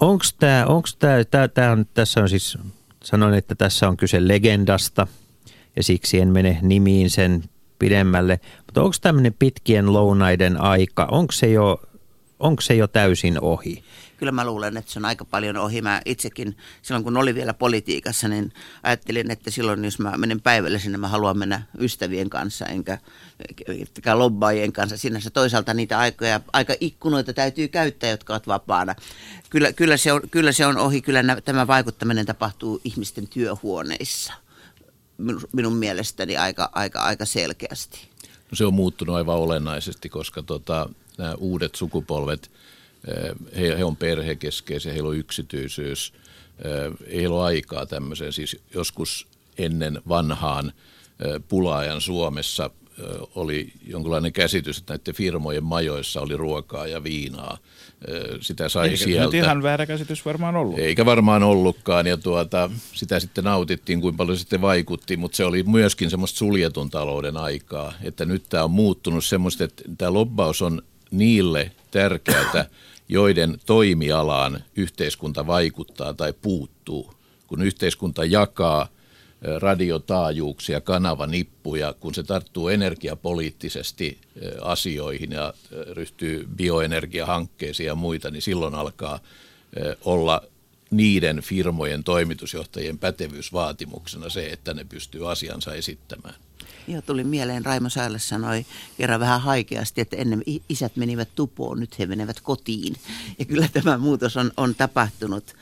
[0.00, 0.88] Onko tämä, onko
[1.30, 2.58] tämä, tämä on, tässä on siis,
[3.04, 5.06] sanoin, että tässä on kyse legendasta
[5.76, 7.44] ja siksi en mene nimiin sen
[7.78, 11.80] pidemmälle, mutta onko tämmöinen pitkien lounaiden aika, onko se jo,
[12.42, 13.84] onko se jo täysin ohi?
[14.22, 15.82] kyllä mä luulen, että se on aika paljon ohi.
[15.82, 18.52] Mä itsekin silloin, kun oli vielä politiikassa, niin
[18.82, 22.98] ajattelin, että silloin, jos mä menen päivälle sinne, mä haluan mennä ystävien kanssa, enkä,
[23.68, 24.96] enkä lobbaajien kanssa.
[24.96, 28.94] Sinänsä toisaalta niitä aikoja, aika ikkunoita täytyy käyttää, jotka ovat vapaana.
[29.50, 31.02] Kyllä, kyllä, se, on, kyllä se on ohi.
[31.02, 34.32] Kyllä tämä vaikuttaminen tapahtuu ihmisten työhuoneissa
[35.52, 38.08] minun mielestäni aika, aika, aika selkeästi.
[38.50, 40.88] No se on muuttunut aivan olennaisesti, koska tota,
[41.22, 42.50] nämä uudet sukupolvet–
[43.56, 46.12] he, he on perhekeskeisiä, heillä on yksityisyys,
[47.06, 48.32] ei heillä ole aikaa tämmöiseen.
[48.32, 49.26] Siis joskus
[49.58, 50.72] ennen vanhaan
[51.48, 52.70] pulaajan Suomessa
[53.34, 57.58] oli jonkinlainen käsitys, että näiden firmojen majoissa oli ruokaa ja viinaa.
[58.40, 59.24] Sitä sai Eikä sieltä.
[59.24, 60.78] Nyt ihan väärä käsitys varmaan ollut.
[60.78, 65.62] Eikä varmaan ollutkaan ja tuota, sitä sitten nautittiin, kuinka paljon sitten vaikutti, mutta se oli
[65.62, 67.92] myöskin semmoista suljetun talouden aikaa.
[68.02, 72.64] Että nyt tämä on muuttunut semmoista, että tämä lobbaus on niille tärkeää,
[73.08, 77.14] joiden toimialaan yhteiskunta vaikuttaa tai puuttuu.
[77.46, 78.88] Kun yhteiskunta jakaa
[79.58, 84.18] radiotaajuuksia, kanavanippuja, kun se tarttuu energiapoliittisesti
[84.60, 85.54] asioihin ja
[85.90, 89.18] ryhtyy bioenergiahankkeisiin ja muita, niin silloin alkaa
[90.04, 90.42] olla
[90.90, 96.34] niiden firmojen toimitusjohtajien pätevyysvaatimuksena se, että ne pystyy asiansa esittämään.
[96.88, 98.66] Joo, tuli mieleen, Raimo Säälle sanoi
[98.96, 102.96] kerran vähän haikeasti, että ennen isät menivät tupoon, nyt he menevät kotiin.
[103.38, 105.54] Ja kyllä tämä muutos on, on tapahtunut.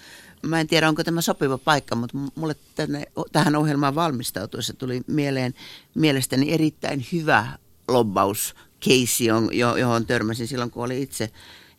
[0.42, 5.54] Mä en tiedä, onko tämä sopiva paikka, mutta mulle tänne, tähän ohjelmaan valmistautuessa tuli mieleen
[5.94, 8.54] mielestäni erittäin hyvä lobbaus
[9.78, 11.30] johon törmäsin silloin, kun oli itse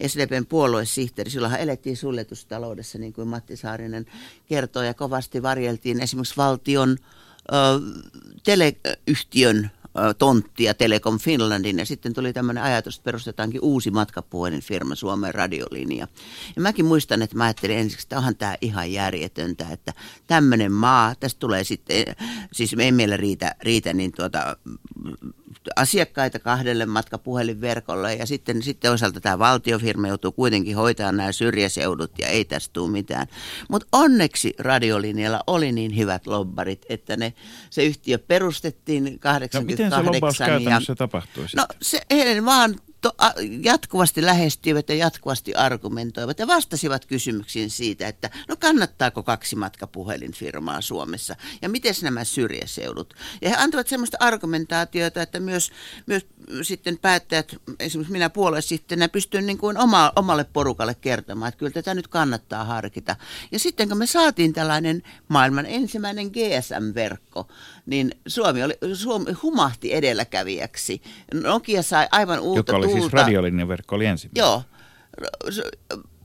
[0.08, 1.32] SDPn puoluesihteeri.
[1.32, 4.06] Silloinhan elettiin suljetustaloudessa, niin kuin Matti Saarinen
[4.45, 6.97] kertoi, ja kovasti varjeltiin esimerkiksi valtion
[8.43, 9.71] teleyhtiön
[10.17, 16.08] tonttia Telekom Finlandin ja sitten tuli tämmöinen ajatus, että perustetaankin uusi matkapuhelin firma Suomen radiolinja.
[16.56, 19.93] Ja mäkin muistan, että mä ajattelin ensiksi, että onhan tämä ihan järjetöntä, että
[20.27, 22.06] tämmöinen maa, tästä tulee sitten,
[22.51, 24.58] siis me ei meillä riitä, riitä niin tuota,
[25.75, 32.27] asiakkaita kahdelle matkapuhelinverkolle ja sitten, sitten osalta tämä valtiofirma joutuu kuitenkin hoitamaan nämä syrjäseudut ja
[32.27, 33.27] ei tästä tule mitään.
[33.69, 37.34] Mutta onneksi radiolinjalla oli niin hyvät lobbarit, että ne,
[37.69, 39.81] se yhtiö perustettiin 88.
[39.86, 41.65] Miten se lobbaus käytännössä ja, tapahtui sitten?
[41.70, 48.08] No se he vaan to, a, jatkuvasti lähestyivät ja jatkuvasti argumentoivat ja vastasivat kysymyksiin siitä,
[48.08, 53.13] että no kannattaako kaksi matkapuhelinfirmaa Suomessa ja miten nämä syrjäseudut.
[53.41, 55.72] Ja he antavat sellaista argumentaatiota, että myös,
[56.06, 56.26] myös
[56.62, 61.94] sitten päättäjät, esimerkiksi minä puoluesihteerinä, pystyn niin kuin oma, omalle porukalle kertomaan, että kyllä tätä
[61.94, 63.15] nyt kannattaa harkita.
[63.52, 67.48] Ja sitten kun me saatiin tällainen maailman ensimmäinen GSM-verkko,
[67.86, 71.02] niin Suomi, oli, Suomi humahti edelläkävijäksi.
[71.34, 73.17] Nokia sai aivan uutta Joka oli siis tuulta.
[73.17, 74.41] siis radiolinjan verkko oli ensimmäinen.
[74.41, 74.63] Joo.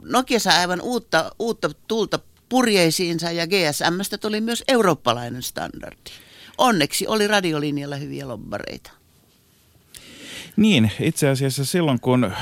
[0.03, 6.11] Nokia sai aivan uutta, uutta tuulta purjeisiinsa ja GSMstä tuli myös eurooppalainen standardi.
[6.59, 8.90] Onneksi oli radiolinjalla hyviä lobbareita.
[10.57, 12.33] Niin, itse asiassa silloin kun,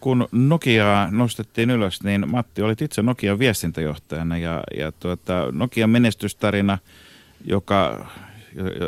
[0.00, 6.78] kun Nokiaa nostettiin ylös, niin Matti oli itse Nokian viestintäjohtajana ja, ja tuota, Nokian menestystarina,
[7.44, 8.06] joka,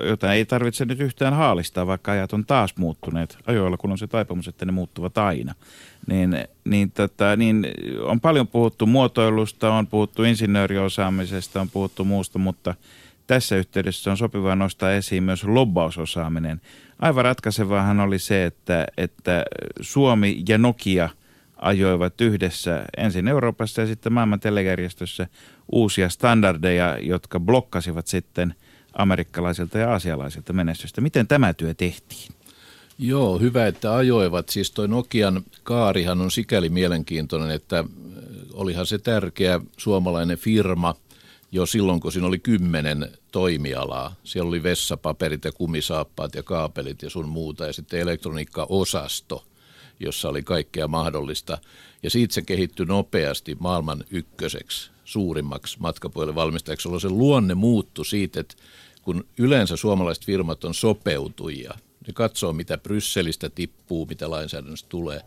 [0.07, 4.07] jota ei tarvitse nyt yhtään haalistaa, vaikka ajat on taas muuttuneet ajoilla, kun on se
[4.07, 5.55] taipumus, että ne muuttuvat aina.
[6.07, 7.67] Niin, niin, tota, niin
[8.03, 12.75] on paljon puhuttu muotoilusta, on puhuttu insinööriosaamisesta, on puhuttu muusta, mutta
[13.27, 16.61] tässä yhteydessä on sopivaa nostaa esiin myös lobbausosaaminen.
[16.99, 19.45] Aivan ratkaisevahan oli se, että, että
[19.81, 21.09] Suomi ja Nokia
[21.57, 25.27] ajoivat yhdessä ensin Euroopassa ja sitten maailman telejärjestössä
[25.73, 28.55] uusia standardeja, jotka blokkasivat sitten
[28.93, 31.01] amerikkalaisilta ja aasialaisilta menestystä.
[31.01, 32.33] Miten tämä työ tehtiin?
[32.99, 34.49] Joo, hyvä, että ajoivat.
[34.49, 37.85] Siis toi Nokian kaarihan on sikäli mielenkiintoinen, että
[38.53, 40.95] olihan se tärkeä suomalainen firma–
[41.53, 44.15] jo silloin, kun siinä oli kymmenen toimialaa.
[44.25, 49.45] Siellä oli vessapaperit ja kumisaappaat ja kaapelit ja sun muuta ja sitten elektroniikkaosasto,
[50.01, 51.59] jossa oli kaikkea mahdollista.
[52.03, 55.79] Ja siitä se kehittyi nopeasti maailman ykköseksi, suurimmaksi
[56.35, 58.55] valmistajaksi, jolloin se luonne muuttui siitä, että
[59.03, 61.75] kun yleensä suomalaiset firmat on sopeutujia,
[62.07, 65.21] ne katsoo mitä Brysselistä tippuu, mitä lainsäädännöstä tulee.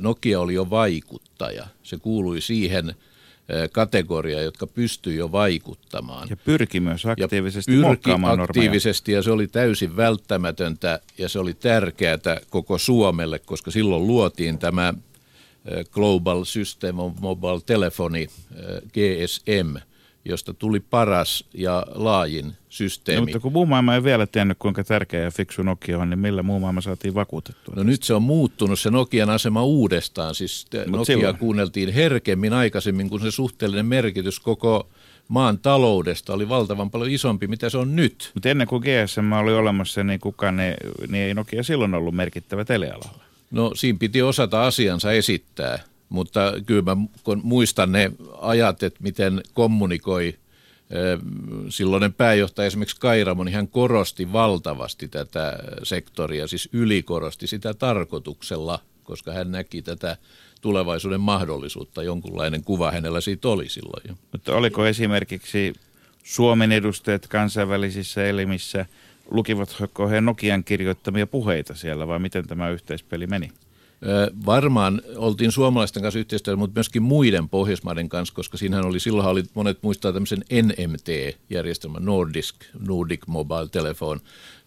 [0.00, 1.66] Nokia oli jo vaikuttaja.
[1.82, 2.94] Se kuului siihen–
[3.72, 6.28] kategoria, jotka pystyy jo vaikuttamaan.
[6.30, 11.54] Ja pyrki myös aktiivisesti ja pyrki aktiivisesti ja se oli täysin välttämätöntä ja se oli
[11.54, 12.18] tärkeää
[12.50, 14.94] koko Suomelle, koska silloin luotiin tämä
[15.90, 18.26] Global System of Mobile Telephony,
[18.92, 19.76] GSM,
[20.24, 23.20] josta tuli paras ja laajin systeemi.
[23.20, 26.18] No, mutta kun muu maailma ei vielä tiennyt, kuinka tärkeä ja fiksu Nokia on, niin
[26.18, 27.74] millä muu maailma saatiin vakuutettua?
[27.76, 30.34] No nyt se on muuttunut se Nokian asema uudestaan.
[30.34, 31.36] Siis Mut Nokia silloin.
[31.36, 34.88] kuunneltiin herkemmin aikaisemmin, kun se suhteellinen merkitys koko
[35.28, 38.30] maan taloudesta oli valtavan paljon isompi, mitä se on nyt.
[38.34, 40.76] Mutta ennen kuin GSM oli olemassa, niin kukaan ne,
[41.08, 43.29] niin ei Nokia silloin ollut merkittävä telealalla.
[43.50, 46.96] No siinä piti osata asiansa esittää, mutta kyllä mä
[47.42, 50.34] muistan ne ajat, että miten kommunikoi–
[51.68, 59.32] silloinen pääjohtaja esimerkiksi Kairamo, niin hän korosti valtavasti tätä sektoria, siis ylikorosti sitä tarkoituksella, koska
[59.32, 60.16] hän näki tätä
[60.60, 62.02] tulevaisuuden mahdollisuutta.
[62.02, 64.14] Jonkunlainen kuva hänellä siitä oli silloin jo.
[64.32, 65.72] Mutta oliko esimerkiksi
[66.22, 68.86] Suomen edustajat kansainvälisissä elimissä,
[69.30, 73.50] lukivatko he Nokian kirjoittamia puheita siellä vai miten tämä yhteispeli meni?
[74.46, 79.42] Varmaan oltiin suomalaisten kanssa yhteistyössä, mutta myöskin muiden Pohjoismaiden kanssa, koska siinähän oli, silloin oli,
[79.54, 84.20] monet muistaa tämmöisen NMT-järjestelmän, Nordisk, Nordic Mobile Telephone,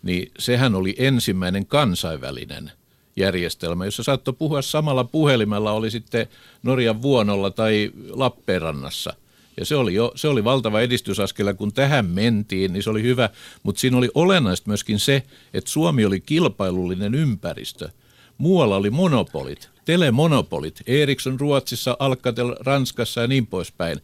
[0.04, 2.72] niin sehän oli ensimmäinen kansainvälinen
[3.16, 6.28] järjestelmä, jossa saattoi puhua samalla puhelimella, oli sitten
[6.64, 9.14] Norjan vuonolla tai Lappeenrannassa.
[9.58, 13.30] Ja se oli, jo, se oli valtava edistysaskel, kun tähän mentiin, niin se oli hyvä.
[13.64, 17.90] Mutta siinä oli olennaista myöskin se, että Suomi oli kilpailullinen ympäristö.
[18.38, 20.82] Muualla oli monopolit, telemonopolit.
[20.88, 24.00] Ericsson Ruotsissa, Alcatel Ranskassa ja niin poispäin.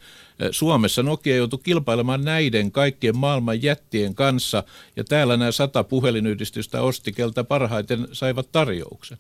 [0.51, 4.63] Suomessa Nokia joutui kilpailemaan näiden kaikkien maailman jättien kanssa,
[4.95, 9.17] ja täällä nämä sata puhelinyhdistystä osti, keltä parhaiten saivat tarjouksen.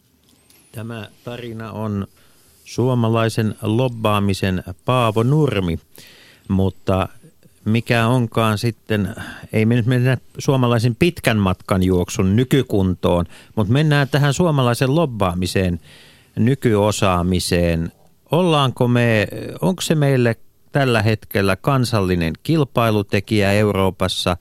[0.71, 2.07] Tämä tarina on
[2.63, 5.79] suomalaisen lobbaamisen Paavo Nurmi,
[6.49, 7.09] mutta
[7.65, 9.15] mikä onkaan sitten,
[9.53, 15.79] ei me nyt mennä suomalaisen pitkän matkan juoksun nykykuntoon, mutta mennään tähän suomalaisen lobbaamiseen,
[16.35, 17.91] nykyosaamiseen.
[18.31, 19.27] Ollaanko me,
[19.61, 20.35] onko se meille
[20.71, 24.37] tällä hetkellä kansallinen kilpailutekijä Euroopassa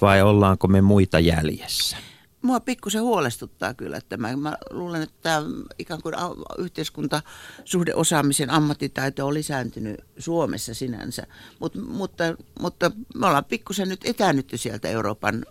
[0.00, 1.96] vai ollaanko me muita jäljessä?
[2.42, 5.42] Mua pikkusen huolestuttaa kyllä että Mä, mä luulen, että tämä
[5.78, 6.14] ikään kuin
[6.58, 11.26] yhteiskuntasuhdeosaamisen ammattitaito on lisääntynyt Suomessa sinänsä.
[11.58, 12.24] Mut, mutta,
[12.60, 15.46] mutta me ollaan pikkusen nyt etänytty sieltä Euroopan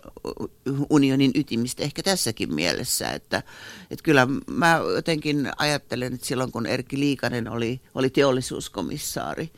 [0.90, 3.10] unionin ytimistä ehkä tässäkin mielessä.
[3.10, 3.42] Että,
[3.90, 9.50] että kyllä mä jotenkin ajattelen, että silloin kun Erkki Liikanen oli, oli teollisuuskomissaari,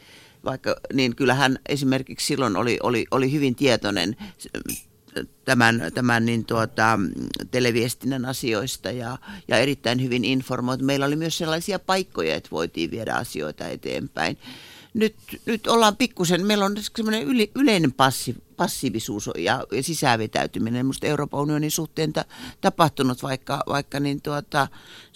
[0.44, 4.16] vaikka, niin kyllähän esimerkiksi silloin oli, oli, oli hyvin tietoinen
[5.44, 6.98] tämän, tämän niin tuota,
[7.51, 10.85] televiestinnän asioista ja, ja erittäin hyvin informoitu.
[10.85, 14.38] Meillä oli myös sellaisia paikkoja, että voitiin viedä asioita eteenpäin.
[14.94, 15.14] Nyt,
[15.46, 21.40] nyt ollaan pikkusen, meillä on semmoinen yle, yleinen passi, passiivisuus ja, ja sisäänvetäytyminen minusta Euroopan
[21.40, 22.25] unionin suhteen ta,
[22.61, 24.68] tapahtunut, vaikka, vaikka niin tuota,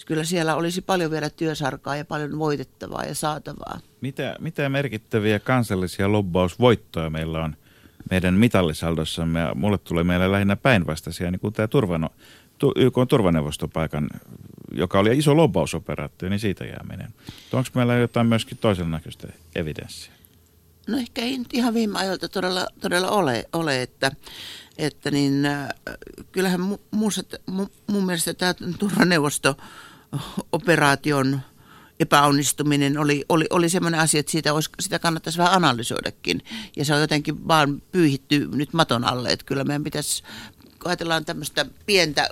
[0.05, 3.79] kyllä siellä olisi paljon vielä työsarkaa ja paljon voitettavaa ja saatavaa.
[4.01, 7.55] Mitä, mitä merkittäviä kansallisia lobbausvoittoja meillä on–
[8.11, 9.39] meidän mitallisaldossamme.
[9.39, 12.09] Ja mulle tulee meille lähinnä päinvastaisia, niin kuin tämä turvano,
[12.57, 14.09] tu, YK on turvaneuvostopaikan,
[14.71, 17.13] joka oli iso lobbausoperaatio, niin siitä jääminen.
[17.53, 20.13] Onko meillä jotain myöskin toisen näköistä evidenssiä?
[20.87, 24.11] No ehkä ei nyt ihan viime ajoilta todella, todella ole, ole että,
[24.77, 25.67] että niin, äh,
[26.31, 26.77] kyllähän mu,
[27.45, 31.39] mu, mun mielestä tämä turvaneuvosto-operaation–
[31.99, 36.43] epäonnistuminen oli, oli, oli sellainen asia, että siitä olisi, sitä kannattaisi vähän analysoidakin.
[36.75, 40.23] Ja se on jotenkin vaan pyyhitty nyt maton alle, että kyllä meidän pitäisi,
[40.61, 42.29] kun ajatellaan tämmöistä pientä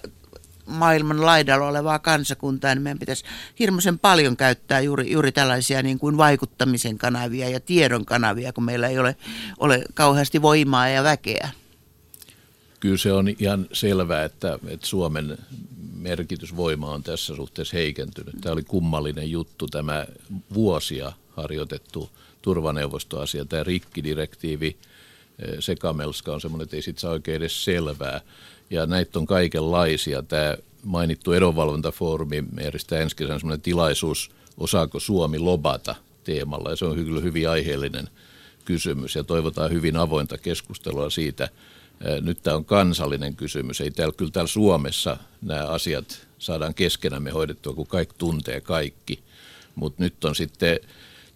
[0.66, 3.26] maailman laidalla olevaa kansakuntaa, niin meidän pitäisi
[3.60, 8.88] hirmuisen paljon käyttää juuri, juuri tällaisia niin kuin vaikuttamisen kanavia ja tiedon kanavia, kun meillä
[8.88, 9.16] ei ole,
[9.60, 11.50] ole kauheasti voimaa ja väkeä.
[12.86, 15.38] Kyllä se on ihan selvää, että, että Suomen
[15.94, 18.36] merkitysvoima on tässä suhteessa heikentynyt.
[18.42, 20.06] Tämä oli kummallinen juttu, tämä
[20.54, 22.10] vuosia harjoitettu
[22.42, 24.68] turvaneuvostoasia, tämä rikkidirektiivi,
[25.40, 28.22] eh, sekamelska on semmoinen, että ei siitä saa oikein edes selvää.
[28.70, 30.22] Ja näitä on kaikenlaisia.
[30.22, 36.96] Tämä mainittu edonvalvontafoorumi järjestää ensi kesänä semmoinen tilaisuus, osaako Suomi lobata teemalla, ja se on
[36.96, 38.10] kyllä hyvin aiheellinen
[38.66, 41.50] kysymys, ja toivotaan hyvin avointa keskustelua siitä–
[42.22, 43.82] nyt tämä on kansallinen kysymys.
[43.82, 49.20] Ei täällä, kyllä täällä Suomessa nämä asiat saadaan keskenämme hoidettua, kun kaikki tuntee kaikki.
[49.76, 50.80] Mutta nyt on sitten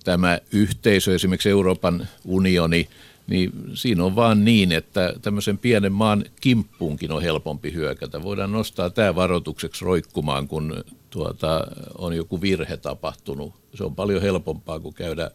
[0.04, 2.90] tämä yhteisö, esimerkiksi Euroopan unioni,
[3.28, 8.24] niin siinä on vaan niin, että tämmöisen pienen maan kimppuunkin on helpompi hyökätä.
[8.24, 11.68] Voidaan nostaa tämä varoitukseksi roikkumaan, kun tuota,
[11.98, 13.54] on joku virhe tapahtunut.
[13.74, 15.32] Se on paljon helpompaa kuin käydä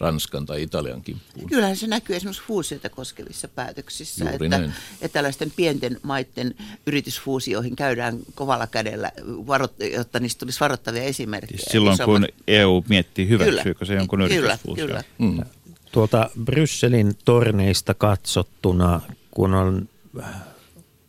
[0.00, 1.48] Ranskan tai Italian kimppuun.
[1.48, 4.60] Kyllähän se näkyy esimerkiksi fuusioita koskevissa päätöksissä, Juuri että,
[5.00, 6.54] että tällaisten pienten maiden
[6.86, 11.58] yritysfuusioihin käydään kovalla kädellä, varot, jotta niistä tulisi varoittavia esimerkkejä.
[11.58, 12.26] Siis silloin kun.
[12.46, 14.86] EU miettii, hyväksyykö se jonkun yritysfuusio.
[14.86, 15.32] Kyllä, kyllä.
[15.32, 15.44] Mm.
[15.92, 19.88] Tuolta Brysselin torneista katsottuna, kun on,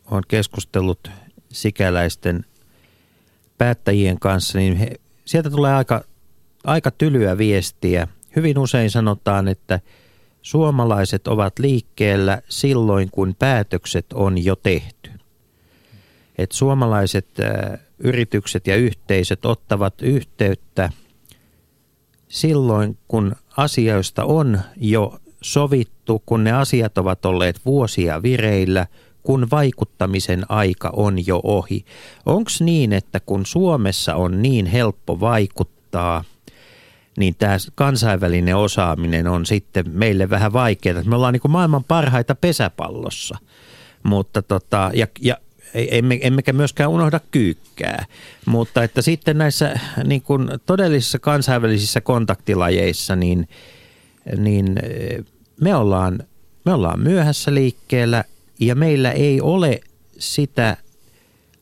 [0.06, 1.12] on keskustellut
[1.52, 2.46] sikäläisten
[3.58, 4.96] päättäjien kanssa, niin he,
[5.26, 6.04] sieltä tulee aika,
[6.64, 9.80] aika tylyä viestiä– Hyvin usein sanotaan, että
[10.42, 15.12] suomalaiset ovat liikkeellä silloin, kun päätökset on jo tehty.
[16.38, 17.28] Et suomalaiset
[18.00, 20.90] yritykset ja yhteisöt ottavat yhteyttä
[22.28, 28.88] silloin, kun asioista on jo sovittu, kun ne asiat ovat olleet vuosia vireillä,
[29.24, 31.86] kun vaikuttamisen aika on jo ohi.
[32.26, 36.24] Onko niin, että kun Suomessa on niin helppo vaikuttaa–
[37.18, 41.04] niin tämä kansainvälinen osaaminen on sitten meille vähän vaikeaa.
[41.06, 43.38] Me ollaan niin maailman parhaita pesäpallossa,
[44.04, 45.38] mutta tota, ja, ja
[45.74, 48.06] emme, emmekä myöskään unohda kyykkää,
[48.46, 53.48] mutta että sitten näissä niin kuin todellisissa kansainvälisissä kontaktilajeissa, niin,
[54.38, 54.76] niin
[55.62, 56.20] me, ollaan,
[56.66, 58.24] me ollaan myöhässä liikkeellä
[58.60, 59.82] ja meillä ei ole
[60.20, 60.78] sitä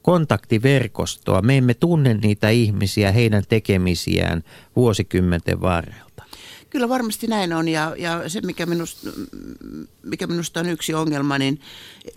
[0.06, 1.42] kontaktiverkostoa.
[1.42, 4.44] Me emme tunne niitä ihmisiä, heidän tekemisiään
[4.76, 6.24] vuosikymmenten varrelta.
[6.70, 9.10] Kyllä varmasti näin on ja, ja se mikä minusta,
[10.04, 11.62] mikä minusta on yksi ongelma, niin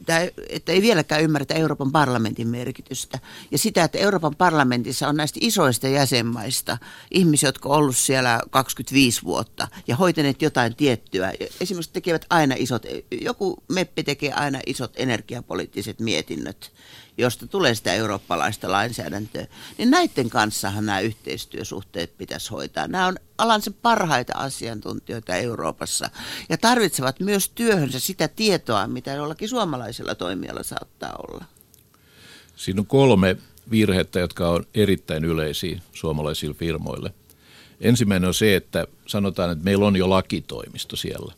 [0.07, 3.19] tämä, että ei vieläkään ymmärretä Euroopan parlamentin merkitystä.
[3.51, 6.79] Ja sitä, että Euroopan parlamentissa on näistä isoista jäsenmaista
[7.11, 11.33] ihmisiä, jotka ovat olleet siellä 25 vuotta ja hoitaneet jotain tiettyä.
[11.61, 12.83] Esimerkiksi tekevät aina isot,
[13.21, 16.73] joku meppi tekee aina isot energiapoliittiset mietinnöt
[17.19, 19.47] josta tulee sitä eurooppalaista lainsäädäntöä,
[19.79, 22.89] niin näiden kanssahan nämä yhteistyösuhteet pitäisi hoitaa.
[22.89, 26.11] Nämä on alansa parhaita asiantuntijoita Euroopassa
[26.49, 31.45] ja tarvitsevat myös työhönsä sitä tietoa, mitä jollakin suomalaisella toimijalla saattaa olla.
[32.57, 33.37] Siinä on kolme
[33.71, 37.15] virhettä, jotka on erittäin yleisiä suomalaisille firmoille.
[37.81, 41.33] Ensimmäinen on se, että sanotaan, että meillä on jo lakitoimisto siellä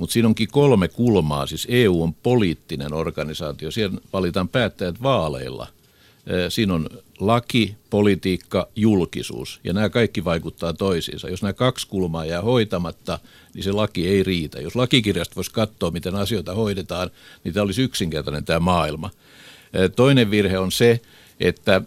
[0.00, 1.46] mutta siinä onkin kolme kulmaa.
[1.46, 3.70] Siis EU on poliittinen organisaatio.
[3.70, 5.66] Siellä valitaan päättäjät vaaleilla.
[6.48, 6.88] Siinä on
[7.18, 9.60] laki, politiikka, julkisuus.
[9.64, 11.28] Ja nämä kaikki vaikuttaa toisiinsa.
[11.28, 13.18] Jos nämä kaksi kulmaa jää hoitamatta,
[13.54, 14.60] niin se laki ei riitä.
[14.60, 17.10] Jos lakikirjasta voisi katsoa, miten asioita hoidetaan,
[17.44, 19.10] niin tämä olisi yksinkertainen tämä maailma.
[19.96, 21.00] Toinen virhe on se,
[21.40, 21.82] että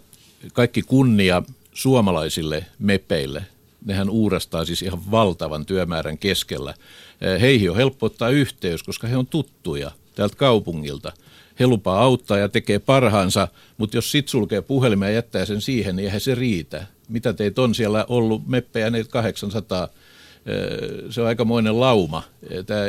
[0.52, 1.42] kaikki kunnia
[1.72, 3.46] suomalaisille mepeille,
[3.84, 6.74] nehän uurastaa siis ihan valtavan työmäärän keskellä.
[7.20, 11.12] Eh, heihin on helppo ottaa yhteys, koska he on tuttuja täältä kaupungilta.
[11.60, 15.96] He lupaa auttaa ja tekee parhaansa, mutta jos sit sulkee puhelimen ja jättää sen siihen,
[15.96, 16.86] niin eihän se riitä.
[17.08, 19.88] Mitä teitä on siellä ollut meppejä, ne 800
[20.46, 22.22] eh, se on aikamoinen lauma.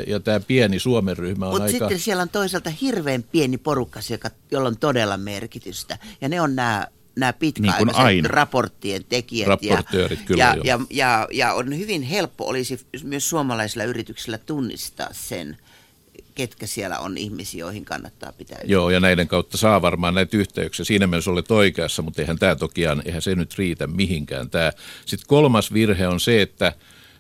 [0.08, 1.78] Ja tämä pieni Suomen ryhmä on Mutta aika...
[1.78, 4.00] sitten siellä on toisaalta hirveän pieni porukka,
[4.52, 5.98] jolla on todella merkitystä.
[6.22, 9.64] Ja ne on nämä nämä pitkäaikaiset niin raporttien tekijät.
[9.64, 9.84] Ja,
[10.26, 10.64] kyllä ja, jo.
[10.64, 15.58] ja, ja, ja on hyvin helppo olisi myös suomalaisilla yrityksillä tunnistaa sen,
[16.36, 18.74] ketkä siellä on ihmisiä, joihin kannattaa pitää yhteyttä.
[18.74, 20.86] Joo, ja näiden kautta saa varmaan näitä yhteyksiä.
[20.86, 24.50] Siinä mielessä olet oikeassa, mutta eihän tämä toki, eihän se nyt riitä mihinkään.
[24.50, 24.72] Tämä.
[25.06, 26.68] Sitten kolmas virhe on se, että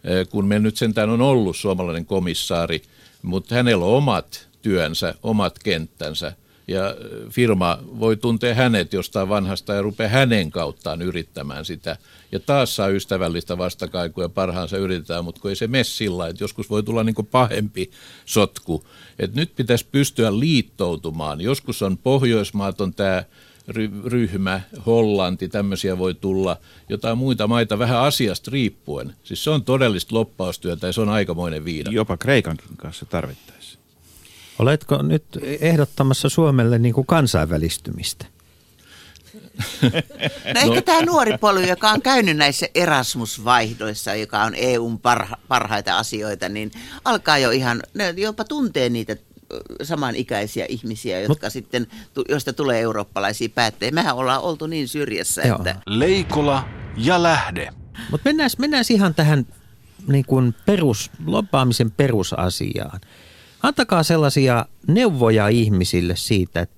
[0.03, 2.81] eh, kun meillä nyt sentään on ollut suomalainen komissaari,
[3.21, 6.33] mutta hänellä on omat työnsä, omat kenttänsä–
[6.67, 6.95] ja
[7.29, 11.97] firma voi tuntea hänet jostain vanhasta ja rupeaa hänen kauttaan yrittämään sitä.
[12.31, 16.43] Ja taas saa ystävällistä vastakaikua ja parhaansa yritetään, mutta kun ei se mene sillä että
[16.43, 17.91] joskus voi tulla niin pahempi
[18.25, 18.85] sotku.
[19.19, 21.41] Et nyt pitäisi pystyä liittoutumaan.
[21.41, 23.23] Joskus on Pohjoismaat on tämä
[24.05, 26.57] ryhmä, Hollanti, tämmöisiä voi tulla,
[26.89, 29.15] jotain muita maita vähän asiasta riippuen.
[29.23, 31.91] Siis se on todellista loppaustyötä ja se on aikamoinen viida.
[31.91, 33.84] Jopa Kreikankin kanssa tarvittaisiin.
[34.59, 35.23] Oletko nyt
[35.59, 38.25] ehdottamassa Suomelle niin kuin kansainvälistymistä?
[39.81, 45.97] No ehkä tämä nuori polvi, joka on käynyt näissä Erasmus-vaihdoissa, joka on EUn parha, parhaita
[45.97, 46.71] asioita, niin
[47.05, 49.15] alkaa jo ihan, ne jopa tuntee niitä
[49.83, 51.87] samanikäisiä ihmisiä, jotka Mut, sitten,
[52.29, 53.91] joista tulee eurooppalaisia päättäjiä.
[53.91, 55.57] Mehän ollaan oltu niin syrjässä, joo.
[55.57, 55.75] että...
[55.85, 57.69] Leikola ja lähde.
[58.11, 59.47] Mutta mennään, mennään ihan tähän
[60.07, 63.01] niin kuin perus, lobbaamisen perusasiaan.
[63.65, 66.75] Antakaa sellaisia neuvoja ihmisille siitä, että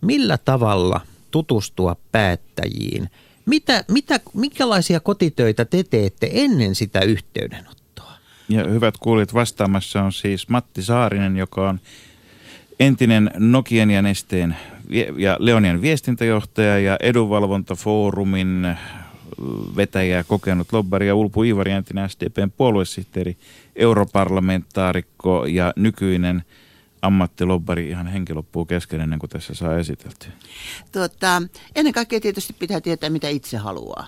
[0.00, 1.00] millä tavalla
[1.30, 3.10] tutustua päättäjiin.
[3.46, 8.12] Mitä, mitä, minkälaisia kotitöitä te teette ennen sitä yhteydenottoa?
[8.48, 11.80] Ja hyvät kuulijat, vastaamassa on siis Matti Saarinen, joka on
[12.80, 14.56] entinen Nokian ja Nesteen
[15.16, 18.76] ja Leonian viestintäjohtaja ja edunvalvontafoorumin
[19.76, 23.36] vetäjä, kokenut lobbari ja Ulpu Ivari, entinen SDPn puoluesihteeri,
[23.76, 26.44] europarlamentaarikko ja nykyinen
[27.02, 30.30] ammattilobbari ihan henki loppuu kesken ennen kuin tässä saa esiteltyä?
[30.92, 31.42] Tuota,
[31.74, 34.06] ennen kaikkea tietysti pitää tietää, mitä itse haluaa.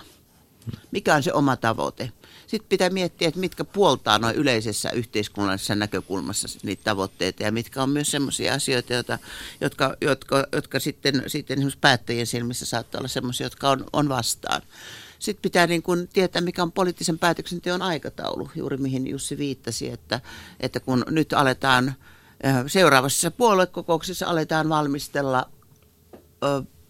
[0.91, 2.11] Mikä on se oma tavoite?
[2.47, 7.89] Sitten pitää miettiä, että mitkä puoltaa noin yleisessä yhteiskunnallisessa näkökulmassa niitä tavoitteita ja mitkä on
[7.89, 9.19] myös sellaisia asioita, joita,
[9.61, 14.61] jotka, jotka, jotka sitten, sitten esimerkiksi päättäjien silmissä saattaa olla sellaisia, jotka on, on vastaan.
[15.19, 20.21] Sitten pitää niin kuin tietää, mikä on poliittisen päätöksenteon aikataulu, juuri mihin Jussi viittasi, että,
[20.59, 21.93] että kun nyt aletaan
[22.67, 25.49] seuraavassa puoluekokouksessa aletaan valmistella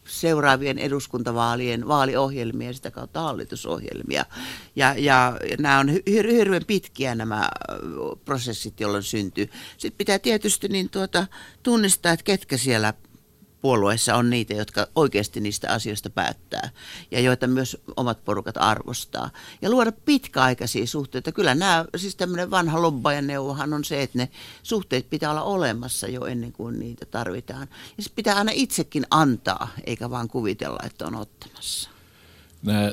[0.07, 4.25] seuraavien eduskuntavaalien vaaliohjelmia ja sitä kautta hallitusohjelmia.
[4.75, 7.49] Ja, ja, ja nämä on hirveän pitkiä nämä
[8.25, 9.49] prosessit, jolloin syntyy.
[9.77, 11.27] Sitten pitää tietysti niin tuota,
[11.63, 12.93] tunnistaa, että ketkä siellä
[13.61, 16.69] puolueessa on niitä, jotka oikeasti niistä asioista päättää
[17.11, 19.29] ja joita myös omat porukat arvostaa.
[19.61, 21.31] Ja luoda pitkäaikaisia suhteita.
[21.31, 24.29] Kyllä nämä, siis tämmöinen vanha lobbajan neuvohan on se, että ne
[24.63, 27.67] suhteet pitää olla olemassa jo ennen kuin niitä tarvitaan.
[27.97, 31.89] Ja se pitää aina itsekin antaa, eikä vaan kuvitella, että on ottamassa.
[32.63, 32.91] Nämä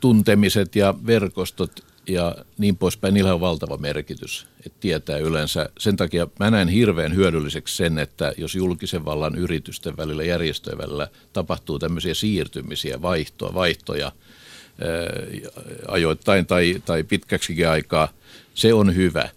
[0.00, 5.68] tuntemiset ja verkostot ja niin poispäin, niillä on valtava merkitys, että tietää yleensä.
[5.78, 11.08] Sen takia mä näen hirveän hyödylliseksi sen, että jos julkisen vallan yritysten välillä, järjestöjen välillä
[11.32, 14.12] tapahtuu tämmöisiä siirtymisiä, vaihtoa, vaihtoja,
[15.88, 18.08] ajoittain tai, tai pitkäksikin aikaa,
[18.54, 19.28] se on hyvä.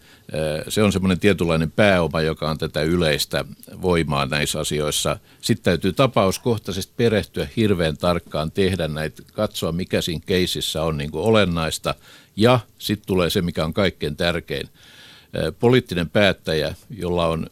[0.69, 3.45] Se on semmoinen tietynlainen pääoma, joka on tätä yleistä
[3.81, 5.19] voimaa näissä asioissa.
[5.41, 11.23] Sitten täytyy tapauskohtaisesti perehtyä hirveän tarkkaan, tehdä näitä, katsoa mikä siinä keisissä on niin kuin
[11.23, 11.95] olennaista.
[12.35, 14.69] Ja sitten tulee se, mikä on kaikkein tärkein.
[15.59, 17.47] Poliittinen päättäjä, jolla on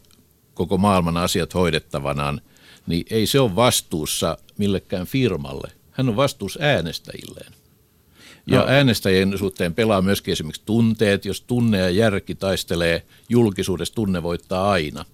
[0.54, 2.40] koko maailman asiat hoidettavanaan,
[2.86, 5.72] niin ei se ole vastuussa millekään firmalle.
[5.90, 7.52] Hän on vastuussa äänestäjilleen.
[8.46, 8.66] Ja no.
[8.68, 11.24] äänestäjien suhteen pelaa myöskin esimerkiksi tunteet.
[11.24, 15.04] Jos tunne ja järki taistelee julkisuudessa, tunne voittaa aina.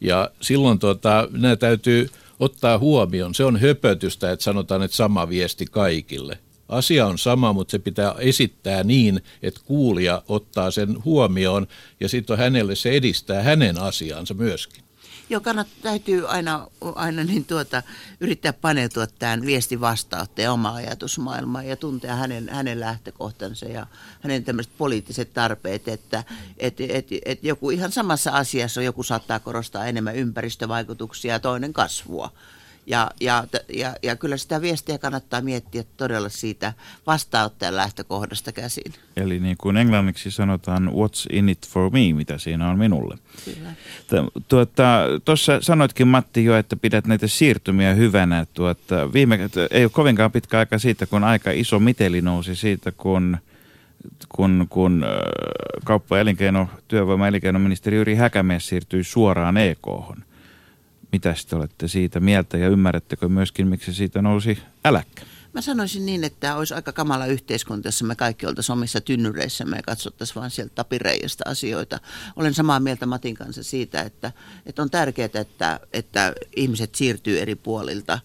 [0.00, 2.10] Ja silloin tuota, nämä täytyy
[2.40, 3.34] ottaa huomioon.
[3.34, 6.38] Se on höpötystä, että sanotaan, että sama viesti kaikille.
[6.68, 11.66] Asia on sama, mutta se pitää esittää niin, että kuulija ottaa sen huomioon
[12.00, 14.87] ja sitten hänelle se edistää hänen asiaansa myöskin.
[15.30, 17.82] Joo, kannat, täytyy aina, aina niin tuota,
[18.20, 23.86] yrittää paneutua tämän viestin vastaanotteen oma ajatusmaailmaan ja tuntea hänen, hänen lähtökohtansa ja
[24.20, 26.24] hänen tämmöiset poliittiset tarpeet, että
[26.58, 32.32] et, et, et joku ihan samassa asiassa joku saattaa korostaa enemmän ympäristövaikutuksia ja toinen kasvua.
[32.88, 36.72] Ja, ja, ja, ja kyllä sitä viestiä kannattaa miettiä todella siitä
[37.06, 38.92] vastaanottajan lähtökohdasta käsin.
[39.16, 43.18] Eli niin kuin englanniksi sanotaan, what's in it for me, mitä siinä on minulle.
[43.44, 43.72] Kyllä.
[44.48, 48.46] Tuota, tuossa sanoitkin Matti jo, että pidät näitä siirtymiä hyvänä.
[48.54, 49.38] Tuota, viime,
[49.70, 53.38] ei ole kovinkaan pitkä aika siitä, kun aika iso miteli nousi siitä, kun
[54.28, 55.04] kun, kun
[55.84, 60.27] kauppa- ja elinkeino, työvoima- ja elinkeinoministeri Jyri Häkämies siirtyi suoraan EK-hon.
[61.12, 65.22] Mitä te olette siitä mieltä ja ymmärrättekö myöskin, miksi siitä nousi äläkkä?
[65.54, 69.82] Mä sanoisin niin, että olisi aika kamala yhteiskunta, jossa me kaikki oltaisiin omissa tynnyreissämme ja
[69.82, 72.00] katsottaisiin vain sieltä tapireijasta asioita.
[72.36, 74.32] Olen samaa mieltä Matin kanssa siitä, että,
[74.66, 78.18] että on tärkeää, että, että ihmiset siirtyy eri puolilta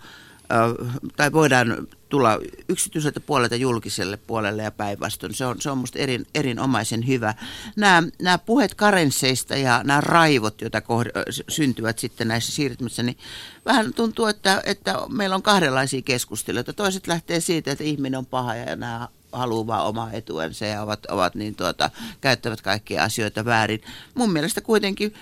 [1.15, 2.39] tai voidaan tulla
[2.69, 5.33] yksityiseltä puolelta julkiselle puolelle ja päinvastoin.
[5.33, 7.33] Se on, se on musta erin, erinomaisen hyvä.
[7.75, 13.17] Nämä, nämä puheet karensseista ja nämä raivot, joita kohd- syntyvät sitten näissä siirtymissä, niin
[13.65, 16.73] vähän tuntuu, että, että meillä on kahdenlaisia keskusteluita.
[16.73, 21.05] Toiset lähtee siitä, että ihminen on paha ja nämä haluaa vaan omaa etuensa ja ovat,
[21.05, 21.89] ovat niin tuota,
[22.21, 23.81] käyttävät kaikkia asioita väärin.
[24.13, 25.13] Mun mielestä kuitenkin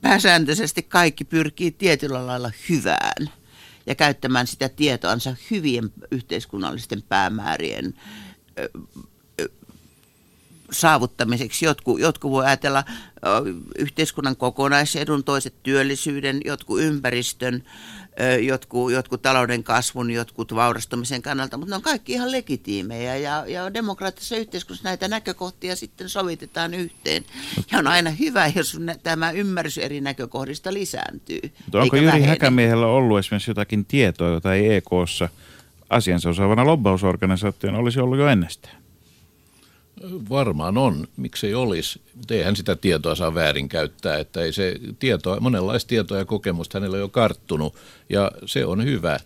[0.00, 3.39] pääsääntöisesti kaikki pyrkii tietyllä lailla hyvään
[3.86, 7.94] ja käyttämään sitä tietoansa hyvien yhteiskunnallisten päämäärien
[10.72, 11.64] saavuttamiseksi.
[11.64, 12.84] Jotkut, jotkut voi ajatella
[13.78, 17.62] yhteiskunnan kokonaisedun, toiset työllisyyden, jotkut ympäristön,
[18.40, 23.74] jotkut, jotkut talouden kasvun, jotkut vaurastumisen kannalta, mutta ne on kaikki ihan legitiimejä ja, ja
[23.74, 27.24] demokraattisessa yhteiskunnassa näitä näkökohtia sitten sovitetaan yhteen.
[27.72, 31.40] Ja on aina hyvä, jos tämä ymmärrys eri näkökohdista lisääntyy.
[31.64, 35.28] Mutta onko Jyri Häkämiehellä ollut esimerkiksi jotakin tietoa, jota ei EKssa
[35.90, 38.79] asiansa osaavana lobbausorganisaation olisi ollut jo ennestään?
[40.30, 42.00] Varmaan on, miksei olisi.
[42.30, 47.00] Eihän sitä tietoa saa väärinkäyttää, että ei se tietoa, monenlaista tietoa ja kokemusta hänellä on
[47.00, 47.74] jo karttunut
[48.08, 49.18] ja se on hyvä.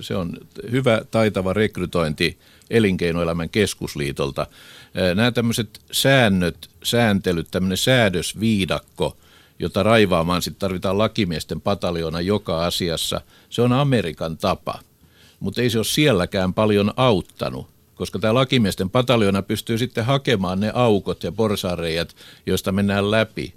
[0.00, 0.36] Se on
[0.70, 2.38] hyvä taitava rekrytointi
[2.70, 4.46] elinkeinoelämän keskusliitolta.
[5.14, 9.16] Nämä tämmöiset säännöt, sääntelyt, tämmöinen säädösviidakko,
[9.58, 13.20] jota raivaamaan sitten tarvitaan lakimiesten pataljona joka asiassa,
[13.50, 14.78] se on Amerikan tapa.
[15.40, 20.70] Mutta ei se ole sielläkään paljon auttanut koska tämä lakimiesten pataljona pystyy sitten hakemaan ne
[20.74, 22.16] aukot ja porsareijat,
[22.46, 23.54] joista mennään läpi.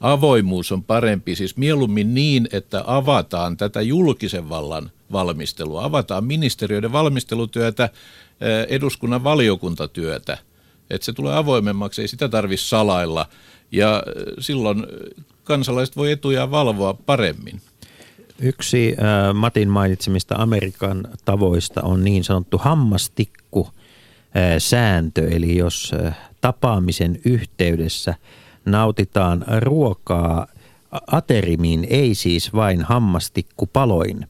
[0.00, 7.84] Avoimuus on parempi, siis mieluummin niin, että avataan tätä julkisen vallan valmistelua, avataan ministeriöiden valmistelutyötä,
[7.84, 10.38] eh, eduskunnan valiokuntatyötä,
[10.90, 13.26] että se tulee avoimemmaksi, ei sitä tarvitse salailla
[13.72, 14.86] ja eh, silloin
[15.44, 17.60] kansalaiset voi etuja valvoa paremmin.
[18.38, 23.68] Yksi äh, Matin mainitsemista Amerikan tavoista on niin sanottu hammastikku–
[24.58, 25.92] sääntö, eli jos
[26.40, 28.14] tapaamisen yhteydessä
[28.64, 30.46] nautitaan ruokaa
[31.06, 34.26] aterimiin, ei siis vain hammastikkupaloin,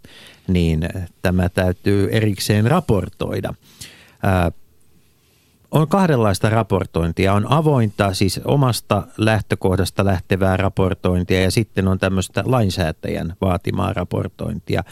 [0.49, 0.89] niin
[1.23, 3.55] tämä täytyy erikseen raportoida.
[5.71, 7.35] On kahdenlaista raportointia.
[7.35, 14.85] On avointa, siis omasta lähtökohdasta lähtevää raportointia ja sitten on tämmöistä lainsäätäjän vaatimaa raportointia.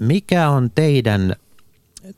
[0.00, 1.36] Mikä on teidän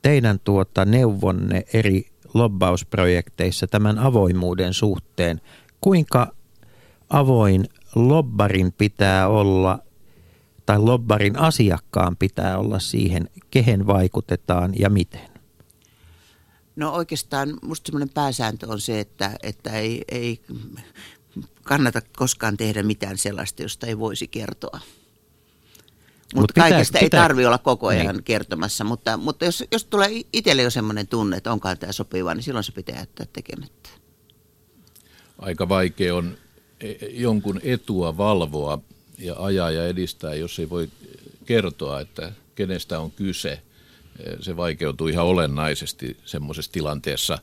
[0.02, 5.40] teidän tuota neuvonne eri lobbausprojekteissa tämän avoimuuden suhteen?
[5.80, 6.32] Kuinka
[7.10, 7.64] avoin
[7.94, 9.78] lobbarin pitää olla
[10.66, 15.28] tai lobbarin asiakkaan pitää olla siihen, kehen vaikutetaan ja miten?
[16.76, 20.40] No oikeastaan musta semmoinen pääsääntö on se, että, että ei, ei
[21.62, 24.80] kannata koskaan tehdä mitään sellaista, josta ei voisi kertoa.
[26.34, 28.24] Mutta Mut pitää- kaikesta ei pitää- tarvi olla koko ajan Niin.
[28.24, 32.42] kertomassa, mutta, mutta jos, jos tulee itselle jo semmoinen tunne, että onkaan tämä sopiva, niin
[32.42, 33.88] silloin se pitää jättää tekemättä.
[35.38, 36.36] Aika vaikea on
[36.80, 38.78] e- jonkun etua valvoa
[39.18, 40.88] ja ajaa ja edistää, jos ei voi
[41.46, 43.50] kertoa, että kenestä on kyse.
[44.18, 47.38] E, Se vaikeutuu ihan olennaisesti semmoisessa tilanteessa.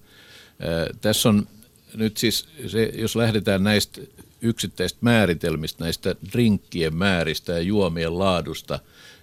[0.59, 0.65] E,
[1.01, 1.47] Tässä on
[1.93, 4.01] nyt siis, se, jos lähdetään näistä
[4.41, 8.79] yksittäistä määritelmistä, näistä drinkkien määristä ja juomien laadusta,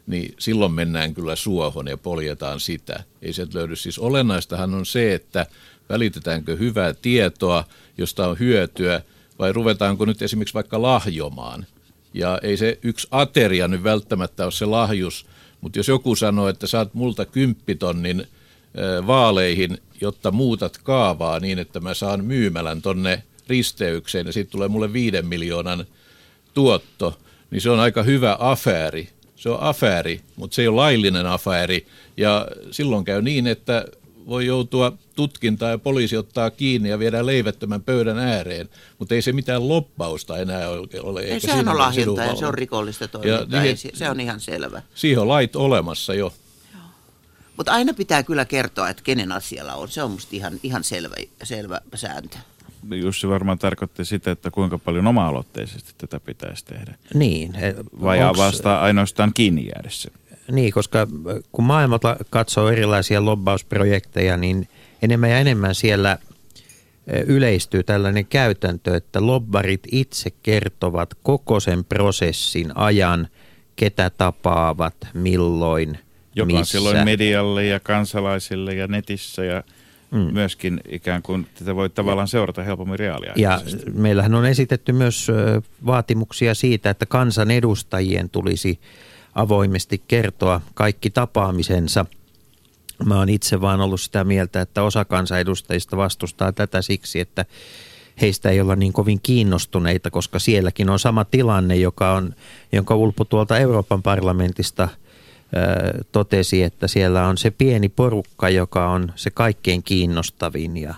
[0.07, 3.05] niin silloin mennään kyllä suohon ja poljetaan sitä.
[3.23, 3.77] Ei se löydy.
[3.77, 5.47] Siis olennaistahan on se, että
[5.89, 7.65] välitetäänkö hyvää tietoa,
[7.99, 9.03] josta on hyötyä,
[9.39, 11.67] vai ruvetaanko nyt esimerkiksi vaikka lahjomaan.
[12.15, 15.27] Ja ei se yksi ateria nyt välttämättä ole se lahjus,
[15.61, 18.27] mutta jos joku sanoo, että saat multa kymppitonnin
[19.07, 24.93] vaaleihin, jotta muutat kaavaa niin, että mä saan myymälän tonne risteykseen ja siitä tulee mulle
[24.93, 25.87] viiden miljoonan
[26.55, 27.19] tuotto,
[27.51, 29.09] niin se on aika hyvä afääri.
[29.37, 31.87] Se on afääri, mutta se ei ole laillinen afääri.
[32.17, 33.85] Ja silloin käy niin, että
[34.29, 38.69] voi joutua tutkintaan ja poliisi ottaa kiinni ja viedään leivättömän pöydän ääreen.
[38.99, 41.21] Mutta ei se mitään loppausta enää ole.
[41.21, 44.11] Ei, eikä sehän on ole lahjontaa ja se on rikollista toimintaa, niin- ei, se- se
[44.11, 44.83] on ihan selvä.
[44.95, 46.33] Siihen on lait olemassa jo.
[47.57, 49.89] Mutta aina pitää kyllä kertoa, että kenen asialla on.
[49.89, 52.37] Se on musta ihan, ihan selvä, selvä sääntö.
[52.91, 56.95] Jussi varmaan tarkoitti sitä, että kuinka paljon oma-aloitteisesti tätä pitäisi tehdä.
[57.15, 57.55] Niin.
[57.55, 60.11] e, Vai onks- vasta ainoastaan kiinni jäädessä?
[60.51, 61.07] Niin, koska
[61.53, 64.69] kun maailmalta katsoo erilaisia lobbausprojekteja, niin
[65.03, 66.19] enemmän ja enemmän siellä
[67.07, 73.29] eh, yleistyy tällainen käytäntö, että lobbarit itse kertovat koko sen prosessin ajan,
[73.77, 75.99] ketä tapaavat, milloin,
[76.37, 76.73] Joka missä.
[76.73, 79.63] silloin medialle ja kansalaisille ja netissä ja
[80.13, 80.33] mm.
[80.33, 83.91] myöskin ikään kuin tätä voi tavallaan seurata helpommin Ja reaaliaikaisesti.
[83.91, 85.29] meillähän on esitetty myös
[85.87, 88.81] vaatimuksia siitä, että kansanedustajien tulisi
[89.35, 92.07] avoimesti kertoa kaikki tapaamisensa.
[93.05, 97.45] Mä oon itse vaan ollut sitä mieltä, että osa kansanedustajista vastustaa tätä siksi, että
[98.21, 102.35] heistä ei olla niin kovin kiinnostuneita, koska sielläkin on sama tilanne, joka on,
[102.73, 104.89] jonka Ulpo tuolta Euroopan parlamentista
[106.13, 110.95] totesi, että siellä on se pieni porukka, joka on se kaikkein kiinnostavin ja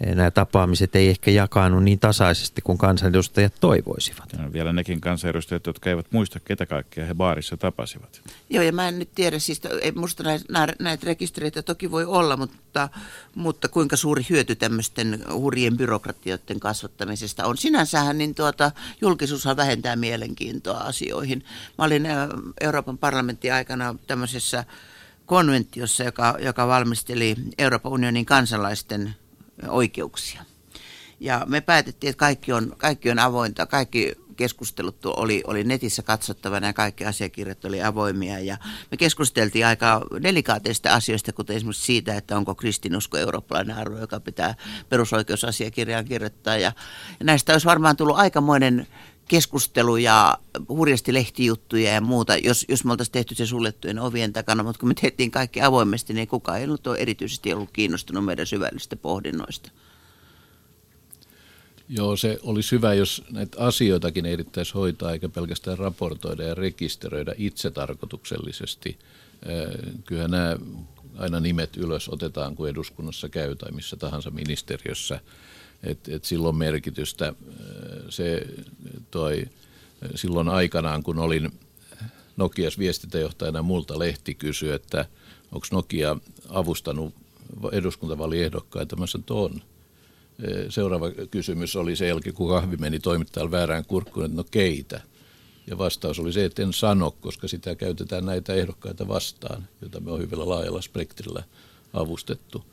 [0.00, 4.32] nämä tapaamiset ei ehkä jakaannu niin tasaisesti kuin kansanedustajat toivoisivat.
[4.38, 8.22] Ja vielä nekin kansanedustajat, jotka eivät muista, ketä kaikkea he baarissa tapasivat.
[8.50, 12.36] Joo, ja mä en nyt tiedä, siis ei musta näitä, näitä rekistereitä toki voi olla,
[12.36, 12.88] mutta,
[13.34, 17.56] mutta kuinka suuri hyöty tämmöisten hurjien byrokratioiden kasvattamisesta on.
[17.56, 21.44] Sinänsähän niin tuota, julkisuushan vähentää mielenkiintoa asioihin.
[21.78, 22.06] Mä olin
[22.60, 24.64] Euroopan parlamentin aikana tämmöisessä
[25.26, 29.14] konventiossa, joka, joka valmisteli Euroopan unionin kansalaisten
[29.68, 30.44] oikeuksia.
[31.20, 36.66] Ja me päätettiin, että kaikki on, kaikki on avointa, kaikki keskustelut oli, oli netissä katsottavana
[36.66, 38.38] ja kaikki asiakirjat oli avoimia.
[38.38, 38.56] Ja
[38.90, 44.54] me keskusteltiin aika delikaateista asioista, kuten esimerkiksi siitä, että onko kristinusko eurooppalainen arvo, joka pitää
[44.88, 46.56] perusoikeusasiakirjaan kirjoittaa.
[46.56, 46.72] Ja,
[47.18, 48.86] ja näistä olisi varmaan tullut aikamoinen
[49.28, 54.62] keskustelu ja hurjasti lehtijuttuja ja muuta, jos, jos me oltaisiin tehty se suljettujen ovien takana,
[54.62, 58.96] mutta kun me tehtiin kaikki avoimesti, niin kukaan ei ollut erityisesti ollut kiinnostunut meidän syvällisistä
[58.96, 59.70] pohdinnoista.
[61.88, 68.98] Joo, se olisi hyvä, jos näitä asioitakin ehdittäisi hoitaa, eikä pelkästään raportoida ja rekisteröidä itsetarkoituksellisesti.
[68.98, 70.56] Äh, Kyllähän nämä
[71.18, 75.20] aina nimet ylös otetaan, kun eduskunnassa käy tai missä tahansa ministeriössä.
[75.82, 77.26] Et, et silloin merkitystä.
[77.28, 77.34] Äh,
[78.08, 78.46] Se
[79.10, 79.44] toi,
[80.14, 81.52] silloin aikanaan, kun olin
[82.36, 85.06] Nokias viestintäjohtajana, multa lehti kysyi, että
[85.52, 86.16] onko Nokia
[86.48, 87.14] avustanut
[87.72, 88.96] eduskuntavaaliehdokkaita.
[88.96, 89.62] Mä sanoin, että on
[90.68, 95.00] seuraava kysymys oli se jälkeen, kun kahvi meni toimittajalle väärään kurkkuun, että no keitä?
[95.66, 100.10] Ja vastaus oli se, että en sano, koska sitä käytetään näitä ehdokkaita vastaan, joita me
[100.10, 101.42] on hyvällä laajalla spektrillä
[101.92, 102.64] avustettu.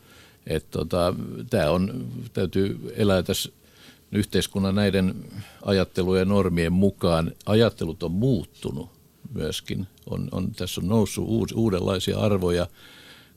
[0.47, 1.13] Että tota,
[1.49, 3.49] tämä on, täytyy elää tässä
[4.11, 5.15] yhteiskunnan näiden
[5.61, 7.31] ajattelujen ja normien mukaan.
[7.45, 8.89] Ajattelut on muuttunut
[9.33, 9.87] myöskin.
[10.09, 12.67] On, on, tässä on noussut uus, uudenlaisia arvoja.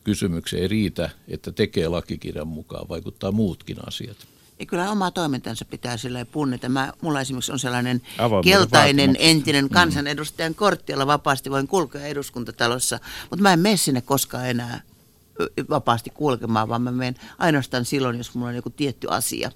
[0.04, 4.16] Kysymyksiä ei riitä, että tekee lakikirjan mukaan, vaikuttaa muutkin asiat.
[4.58, 6.68] Ja kyllä oma toimintansa pitää sillä punnita.
[6.68, 9.30] Mä, mulla esimerkiksi on sellainen Avoimuuden keltainen vaatimukset.
[9.30, 13.00] entinen kansanedustajan kortti, jolla vapaasti voin kulkea eduskuntatalossa,
[13.30, 14.82] mutta mä en mene sinne koskaan enää
[15.70, 19.50] vapaasti kulkemaan, vaan mä menen ainoastaan silloin, jos mulla on joku tietty asia.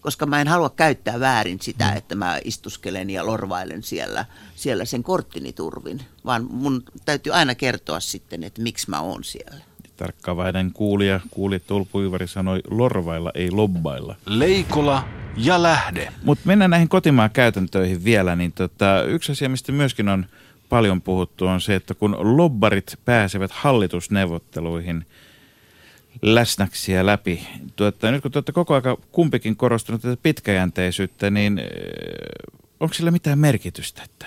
[0.00, 4.24] Koska mä en halua käyttää väärin sitä, että mä istuskelen ja lorvailen siellä,
[4.54, 9.60] siellä sen korttini turvin, vaan mun täytyy aina kertoa sitten, että miksi mä oon siellä.
[9.96, 14.16] Tarkkaavainen kuulija, kuuli Tulpuivari sanoi, lorvailla ei lobbailla.
[14.26, 15.04] Leikola
[15.36, 16.12] ja lähde.
[16.24, 20.26] Mutta mennään näihin kotimaan käytäntöihin vielä, niin tota, yksi asia, mistä myöskin on
[20.70, 25.06] paljon puhuttu, on se, että kun lobbarit pääsevät hallitusneuvotteluihin
[26.22, 27.46] läsnäksi ja läpi,
[27.76, 31.66] tuota, nyt kun te olette koko ajan kumpikin korostanut tätä pitkäjänteisyyttä, niin eh,
[32.80, 34.26] onko sillä mitään merkitystä, että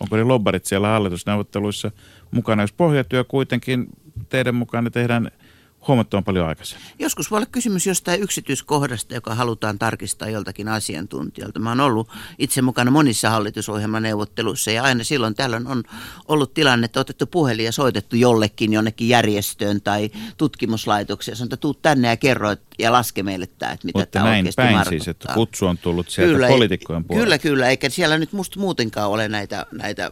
[0.00, 1.90] onko ne lobbarit siellä hallitusneuvotteluissa
[2.30, 3.86] mukana, jos pohjatyö kuitenkin
[4.28, 5.30] teidän mukaan ne tehdään–
[5.88, 6.88] huomattavan paljon aikaisemmin.
[6.98, 11.58] Joskus voi olla kysymys jostain yksityiskohdasta, joka halutaan tarkistaa joltakin asiantuntijalta.
[11.58, 12.08] Mä oon ollut
[12.38, 15.82] itse mukana monissa hallitusohjelmaneuvotteluissa ja aina silloin tällöin on
[16.28, 22.08] ollut tilanne, että otettu puhelin ja soitettu jollekin jonnekin järjestöön tai tutkimuslaitokseen sanottu, tuu tänne
[22.08, 24.90] ja kerro ja laske meille tämä, että mitä tämä näin oikeasti päin markuttaa.
[24.90, 27.24] siis, että kutsu on tullut sieltä kyllä, poliitikkojen puolelta.
[27.24, 30.10] Kyllä, kyllä, eikä siellä nyt musta muutenkaan ole näitä, näitä,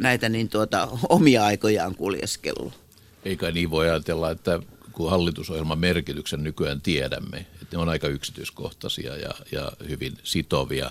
[0.00, 2.83] näitä niin tuota, omia aikojaan kuljeskellut.
[3.24, 4.60] Eikä niin voi ajatella, että
[4.92, 10.90] kun hallitusohjelman merkityksen nykyään tiedämme, että ne on aika yksityiskohtaisia ja, ja hyvin sitovia,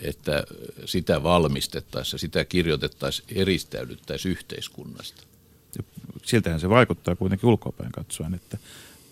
[0.00, 0.44] että
[0.84, 5.22] sitä valmistettaessa, sitä kirjoitettaisiin, eristäydyttäisiin yhteiskunnasta.
[6.22, 8.58] Siltähän se vaikuttaa kuitenkin ulkopäin katsoen, että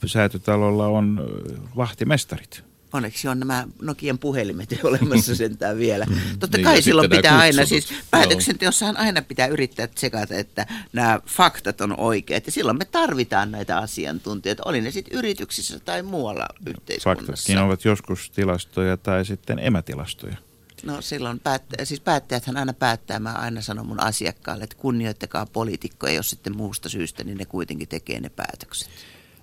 [0.06, 1.28] säätötalolla on
[1.76, 2.62] vahtimestarit.
[2.92, 6.06] Onneksi on nämä Nokian puhelimet jo olemassa sentään vielä.
[6.38, 11.20] Totta Niin, kai ja silloin pitää aina, siis päätöksenteossahan aina pitää yrittää tsekata, että nämä
[11.26, 12.46] faktat on oikeat.
[12.46, 17.26] Ja silloin me tarvitaan näitä asiantuntijoita, oli ne sitten yrityksissä tai muualla yhteiskunnassa.
[17.26, 20.36] Faktatkin ovat joskus tilastoja tai sitten emätilastoja.
[20.84, 26.12] No silloin päättä, siis päättäjäthän aina päättää, mä aina sanon mun asiakkaalle, että kunnioittakaa poliitikkoja,
[26.12, 28.88] jos sitten muusta syystä, niin ne kuitenkin tekee ne päätökset.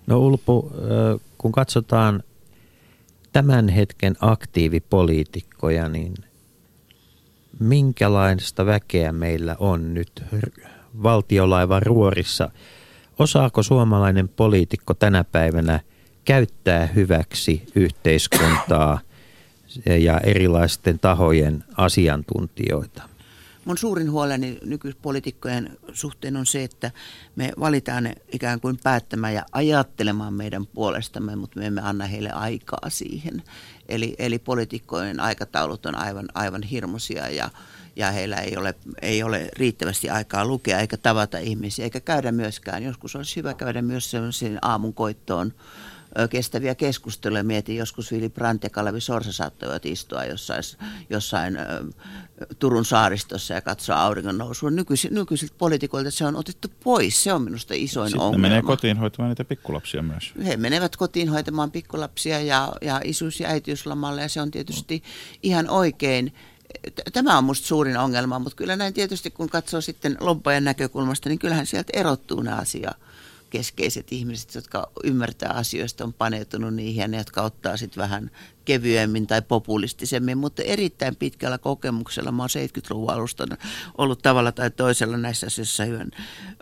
[0.06, 0.72] No Ulpu,
[1.38, 2.22] kun katsotaan
[3.36, 6.14] tämän hetken aktiivipoliitikkoja, niin
[7.60, 10.24] minkälaista väkeä meillä on nyt
[11.02, 12.50] valtiolaivan ruorissa?
[13.18, 15.80] Osaako suomalainen poliitikko tänä päivänä
[16.24, 19.00] käyttää hyväksi yhteiskuntaa
[19.98, 23.02] ja erilaisten tahojen asiantuntijoita?
[23.66, 26.90] Mun suurin huoleni nykypolitiikkojen suhteen on se, että
[27.36, 32.30] me valitaan ne ikään kuin päättämään ja ajattelemaan meidän puolestamme, mutta me emme anna heille
[32.30, 33.42] aikaa siihen.
[33.88, 37.50] Eli, eli poliitikkojen aikataulut on aivan, aivan hirmuisia ja,
[37.96, 42.82] ja heillä ei ole, ei ole riittävästi aikaa lukea eikä tavata ihmisiä eikä käydä myöskään.
[42.82, 45.52] Joskus olisi hyvä käydä myös sellaisiin aamun koittoon
[46.30, 47.44] kestäviä keskusteluja.
[47.44, 50.62] Mietin, joskus Vili Brandt ja Kalevi Sorsa saattoivat istua jossain,
[51.10, 51.58] jossain
[52.58, 54.70] Turun saaristossa ja katsoa auringon nousua.
[54.70, 57.24] Nykyisiltä, nykyisiltä poliitikoilta se on otettu pois.
[57.24, 58.42] Se on minusta isoin Sitten ongelma.
[58.42, 60.32] menee kotiin hoitamaan niitä pikkulapsia myös.
[60.46, 65.02] He menevät kotiin hoitamaan pikkulapsia ja, ja isyys- ja äitiyslomalle ja se on tietysti
[65.42, 66.34] ihan oikein.
[67.12, 71.38] Tämä on minusta suurin ongelma, mutta kyllä näin tietysti kun katsoo sitten lobbajan näkökulmasta, niin
[71.38, 72.92] kyllähän sieltä erottuu ne asia
[73.50, 78.30] keskeiset ihmiset, jotka ymmärtää asioista, on paneutunut niihin ja ne, jotka ottaa sitten vähän
[78.64, 82.32] kevyemmin tai populistisemmin, mutta erittäin pitkällä kokemuksella.
[82.32, 83.46] Mä oon 70-luvun alusta
[83.98, 86.10] ollut tavalla tai toisella näissä asioissa hyvän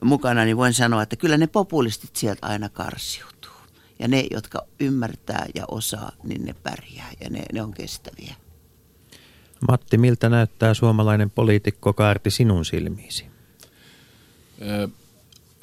[0.03, 3.51] mukana, niin voin sanoa, että kyllä ne populistit sieltä aina karsiutuu.
[3.99, 8.35] Ja ne, jotka ymmärtää ja osaa, niin ne pärjää ja ne, ne on kestäviä.
[9.69, 13.27] Matti, miltä näyttää suomalainen poliitikkokaarti sinun silmiisi?
[14.63, 14.89] Ö,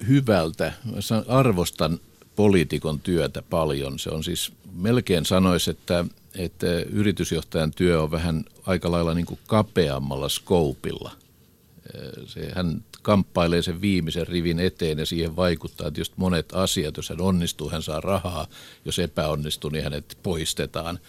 [0.08, 0.74] hyvältä.
[0.86, 2.00] Mä arvostan
[2.36, 4.00] poliitikon työtä paljon.
[4.00, 9.40] Se on siis, melkein sanoisi, että, että yritysjohtajan työ on vähän aika lailla niin kuin
[9.48, 11.12] kapeammalla skoupilla.
[12.26, 16.98] Se, hän kamppailee sen viimeisen rivin eteen ja siihen vaikuttaa tietysti monet asiat.
[16.98, 18.48] Jos hän onnistuu, hän saa rahaa.
[18.86, 21.00] Jos epäonnistuu, niin hänet poistetaan.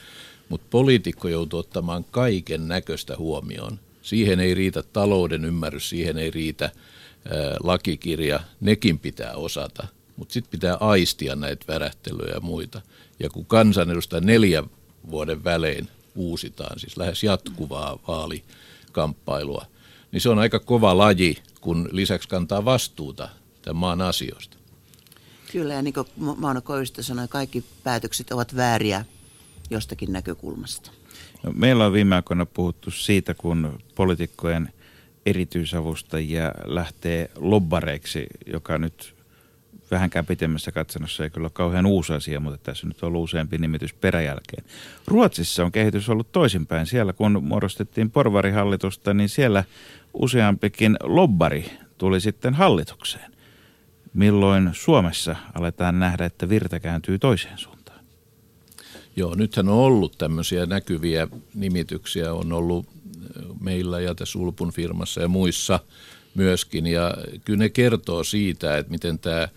[0.49, 3.79] Mutta poliitikko joutuu ottamaan kaiken näköistä huomioon.
[4.03, 6.71] Siihen ei riitä talouden ymmärrys, siihen ei riitä
[7.63, 9.87] lakikirja, nekin pitää osata.
[10.17, 12.81] Mutta sitten pitää aistia näitä värähtelyjä ja muita.
[13.21, 14.65] Ja kun kansanedustaja neljän
[15.11, 19.67] vuoden välein uusitaan, siis lähes jatkuvaa vaalikamppailua,
[20.13, 23.29] niin se on aika kova laji, kun lisäksi kantaa vastuuta
[23.63, 24.57] tämän maan asioista.
[25.53, 29.05] Kyllä, ja niin kuin Mauno Koivisto sanoi, kaikki päätökset ovat vääriä
[29.71, 30.91] jostakin näkökulmasta.
[31.43, 34.73] No, meillä on viime aikoina puhuttu siitä, kun poliitikkojen
[35.27, 39.15] erityisavustajia lähtee lobbareiksi, joka nyt
[39.91, 43.59] vähänkään pitemmässä katsannossa ei kyllä ole kauhean uusi asia, mutta tässä nyt on ollut useampi
[43.59, 44.65] nimitys peräjälkeen.
[45.07, 46.87] Ruotsissa on kehitys ollut toisinpäin.
[46.87, 49.65] Siellä kun muodostettiin porvarihallitusta, niin siellä
[50.15, 53.33] useampikin lobbari tuli sitten hallitukseen.
[54.15, 58.01] Milloin Suomessa aletaan nähdä, että virta kääntyy toiseen suuntaan?
[59.17, 62.87] Joo, nythän on ollut tämmöisiä näkyviä nimityksiä, on ollut
[63.61, 65.81] meillä ja tässä Ulpun firmassa ja muissa
[66.35, 66.87] myöskin.
[66.87, 67.15] Ja
[67.45, 69.49] kyllä ne kertoo siitä, että miten tämä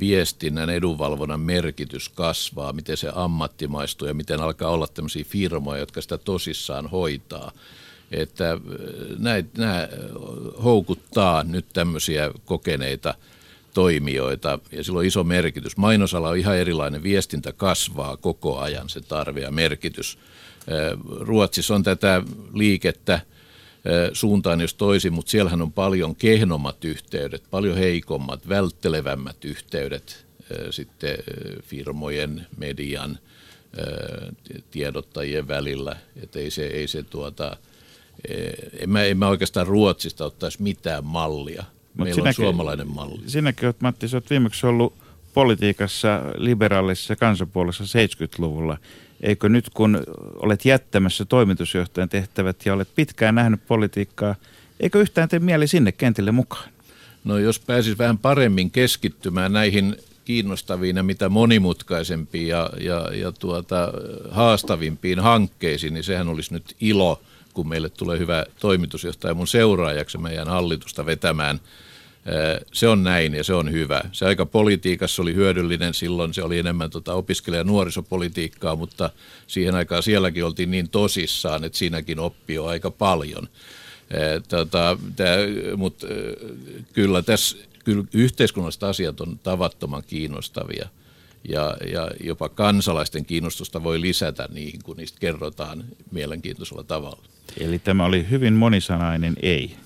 [0.00, 6.18] viestinnän edunvalvonnan merkitys kasvaa, miten se ammattimaistuu ja miten alkaa olla tämmöisiä firmoja, jotka sitä
[6.18, 7.52] tosissaan hoitaa.
[8.10, 8.60] että
[9.18, 9.88] näitä, nämä
[10.64, 13.14] houkuttaa nyt tämmöisiä kokeneita
[13.74, 15.76] toimijoita ja sillä on iso merkitys.
[15.76, 20.18] Mainosala on ihan erilainen, viestintä kasvaa koko ajan se tarve ja merkitys.
[21.20, 22.22] Ruotsissa on tätä
[22.54, 23.20] liikettä
[24.12, 30.26] suuntaan jos toisin, mutta siellähän on paljon kehnommat yhteydet, paljon heikommat, välttelevämmät yhteydet
[30.70, 31.18] sitten
[31.62, 33.18] firmojen, median,
[34.70, 35.96] tiedottajien välillä.
[36.22, 37.56] Että ei se, ei se tuota,
[38.78, 41.64] en mä, en mä oikeastaan Ruotsista ottaisi mitään mallia.
[41.94, 43.22] Mut Meillä sinäkin, on suomalainen malli.
[43.26, 44.94] Sinäkin olet, Matti, sä olet viimeksi ollut
[45.34, 48.78] politiikassa, liberaalissa kansanpuolessa 70-luvulla.
[49.20, 50.02] Eikö nyt kun
[50.34, 54.34] olet jättämässä toimitusjohtajan tehtävät ja olet pitkään nähnyt politiikkaa,
[54.80, 56.68] eikö yhtään tee mieli sinne kentille mukaan?
[57.24, 63.92] No jos pääsis vähän paremmin keskittymään näihin kiinnostaviin ja mitä monimutkaisempiin ja, ja, ja tuota,
[64.30, 67.22] haastavimpiin hankkeisiin, niin sehän olisi nyt ilo,
[67.54, 71.60] kun meille tulee hyvä toimitusjohtaja mun seuraajaksi meidän hallitusta vetämään.
[72.72, 74.00] Se on näin ja se on hyvä.
[74.12, 79.10] Se aika politiikassa oli hyödyllinen silloin, se oli enemmän tota opiskelija- ja nuorisopolitiikkaa, mutta
[79.46, 83.48] siihen aikaan sielläkin oltiin niin tosissaan, että siinäkin oppi jo aika paljon.
[84.48, 84.98] Tota,
[85.76, 86.06] Mutta
[86.92, 90.88] kyllä tässä kyllä yhteiskunnalliset asiat on tavattoman kiinnostavia
[91.48, 97.22] ja, ja jopa kansalaisten kiinnostusta voi lisätä niihin, kun niistä kerrotaan mielenkiintoisella tavalla.
[97.60, 99.76] Eli tämä oli hyvin monisanainen ei.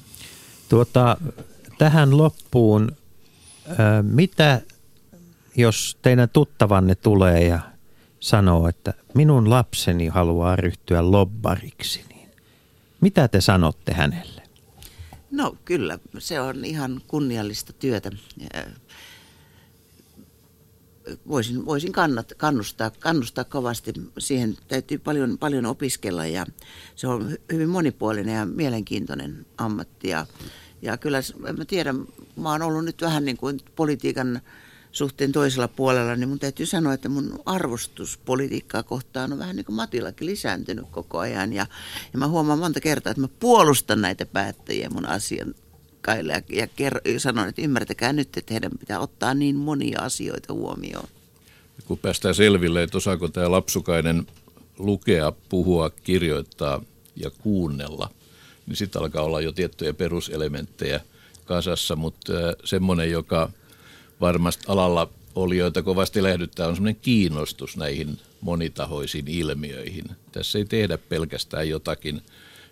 [0.69, 1.17] Tuota,
[1.79, 2.97] tähän loppuun,
[3.79, 4.61] ää, mitä
[5.57, 7.61] jos teidän tuttavanne tulee ja
[8.21, 12.29] sanoo, että minun lapseni haluaa ryhtyä lobbariksi, niin
[13.01, 14.43] mitä te sanotte hänelle?
[15.31, 18.11] No kyllä, se on ihan kunniallista työtä.
[21.29, 23.93] Voisin, voisin kannat, kannustaa, kannustaa kovasti.
[24.19, 26.47] Siihen täytyy paljon, paljon opiskella ja
[26.97, 30.09] se on hyvin monipuolinen ja mielenkiintoinen ammatti.
[30.09, 30.27] Ja,
[30.85, 31.95] ja kyllä, en mä tiedä,
[32.37, 34.41] mä oon ollut nyt vähän niin kuin politiikan
[34.93, 39.67] suhteen toisella puolella, niin mun täytyy sanoa, että mun arvostus politiikkaa kohtaan on vähän niin
[39.67, 41.53] kuin Matillakin lisääntynyt koko ajan.
[41.53, 41.67] Ja,
[42.13, 45.55] ja mä huomaan monta kertaa, että mä puolustan näitä päättäjiä mun asian
[46.07, 51.09] ja, ja ker- sanon, että ymmärtäkää nyt, että heidän pitää ottaa niin monia asioita huomioon.
[51.85, 54.27] Kun päästään selville, että osaako tämä lapsukainen
[54.79, 56.83] lukea, puhua, kirjoittaa
[57.17, 58.11] ja kuunnella,
[58.67, 61.01] niin sitten alkaa olla jo tiettyjä peruselementtejä
[61.45, 62.33] kasassa, mutta
[62.65, 63.51] semmoinen, joka–
[64.21, 70.05] varmasti alalla olijoita kovasti lähdyttää, on semmoinen kiinnostus näihin monitahoisiin ilmiöihin.
[70.33, 72.23] Tässä ei tehdä pelkästään jotakin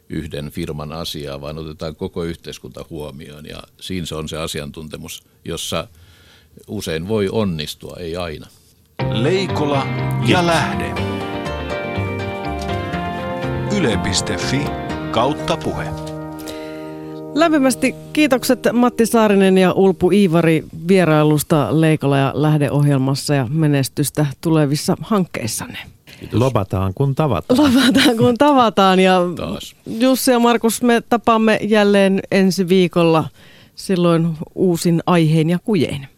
[0.09, 5.89] yhden firman asiaa, vaan otetaan koko yhteiskunta huomioon ja siinä se on se asiantuntemus, jossa
[6.67, 8.47] usein voi onnistua, ei aina.
[9.13, 9.87] Leikola
[10.27, 10.95] ja lähde.
[13.77, 14.92] Yle.fi
[15.47, 15.85] kautta puhe.
[17.35, 25.79] Lämpimästi kiitokset Matti Saarinen ja Ulpu Iivari vierailusta Leikola ja lähdeohjelmassa ja menestystä tulevissa hankkeissanne.
[26.21, 26.41] Kiitos.
[26.41, 27.61] Lobataan kun tavataan.
[27.61, 29.77] Lobataan kun tavataan ja Taas.
[29.87, 33.25] Jussi ja Markus me tapaamme jälleen ensi viikolla
[33.75, 36.09] silloin uusin aiheen ja kujein.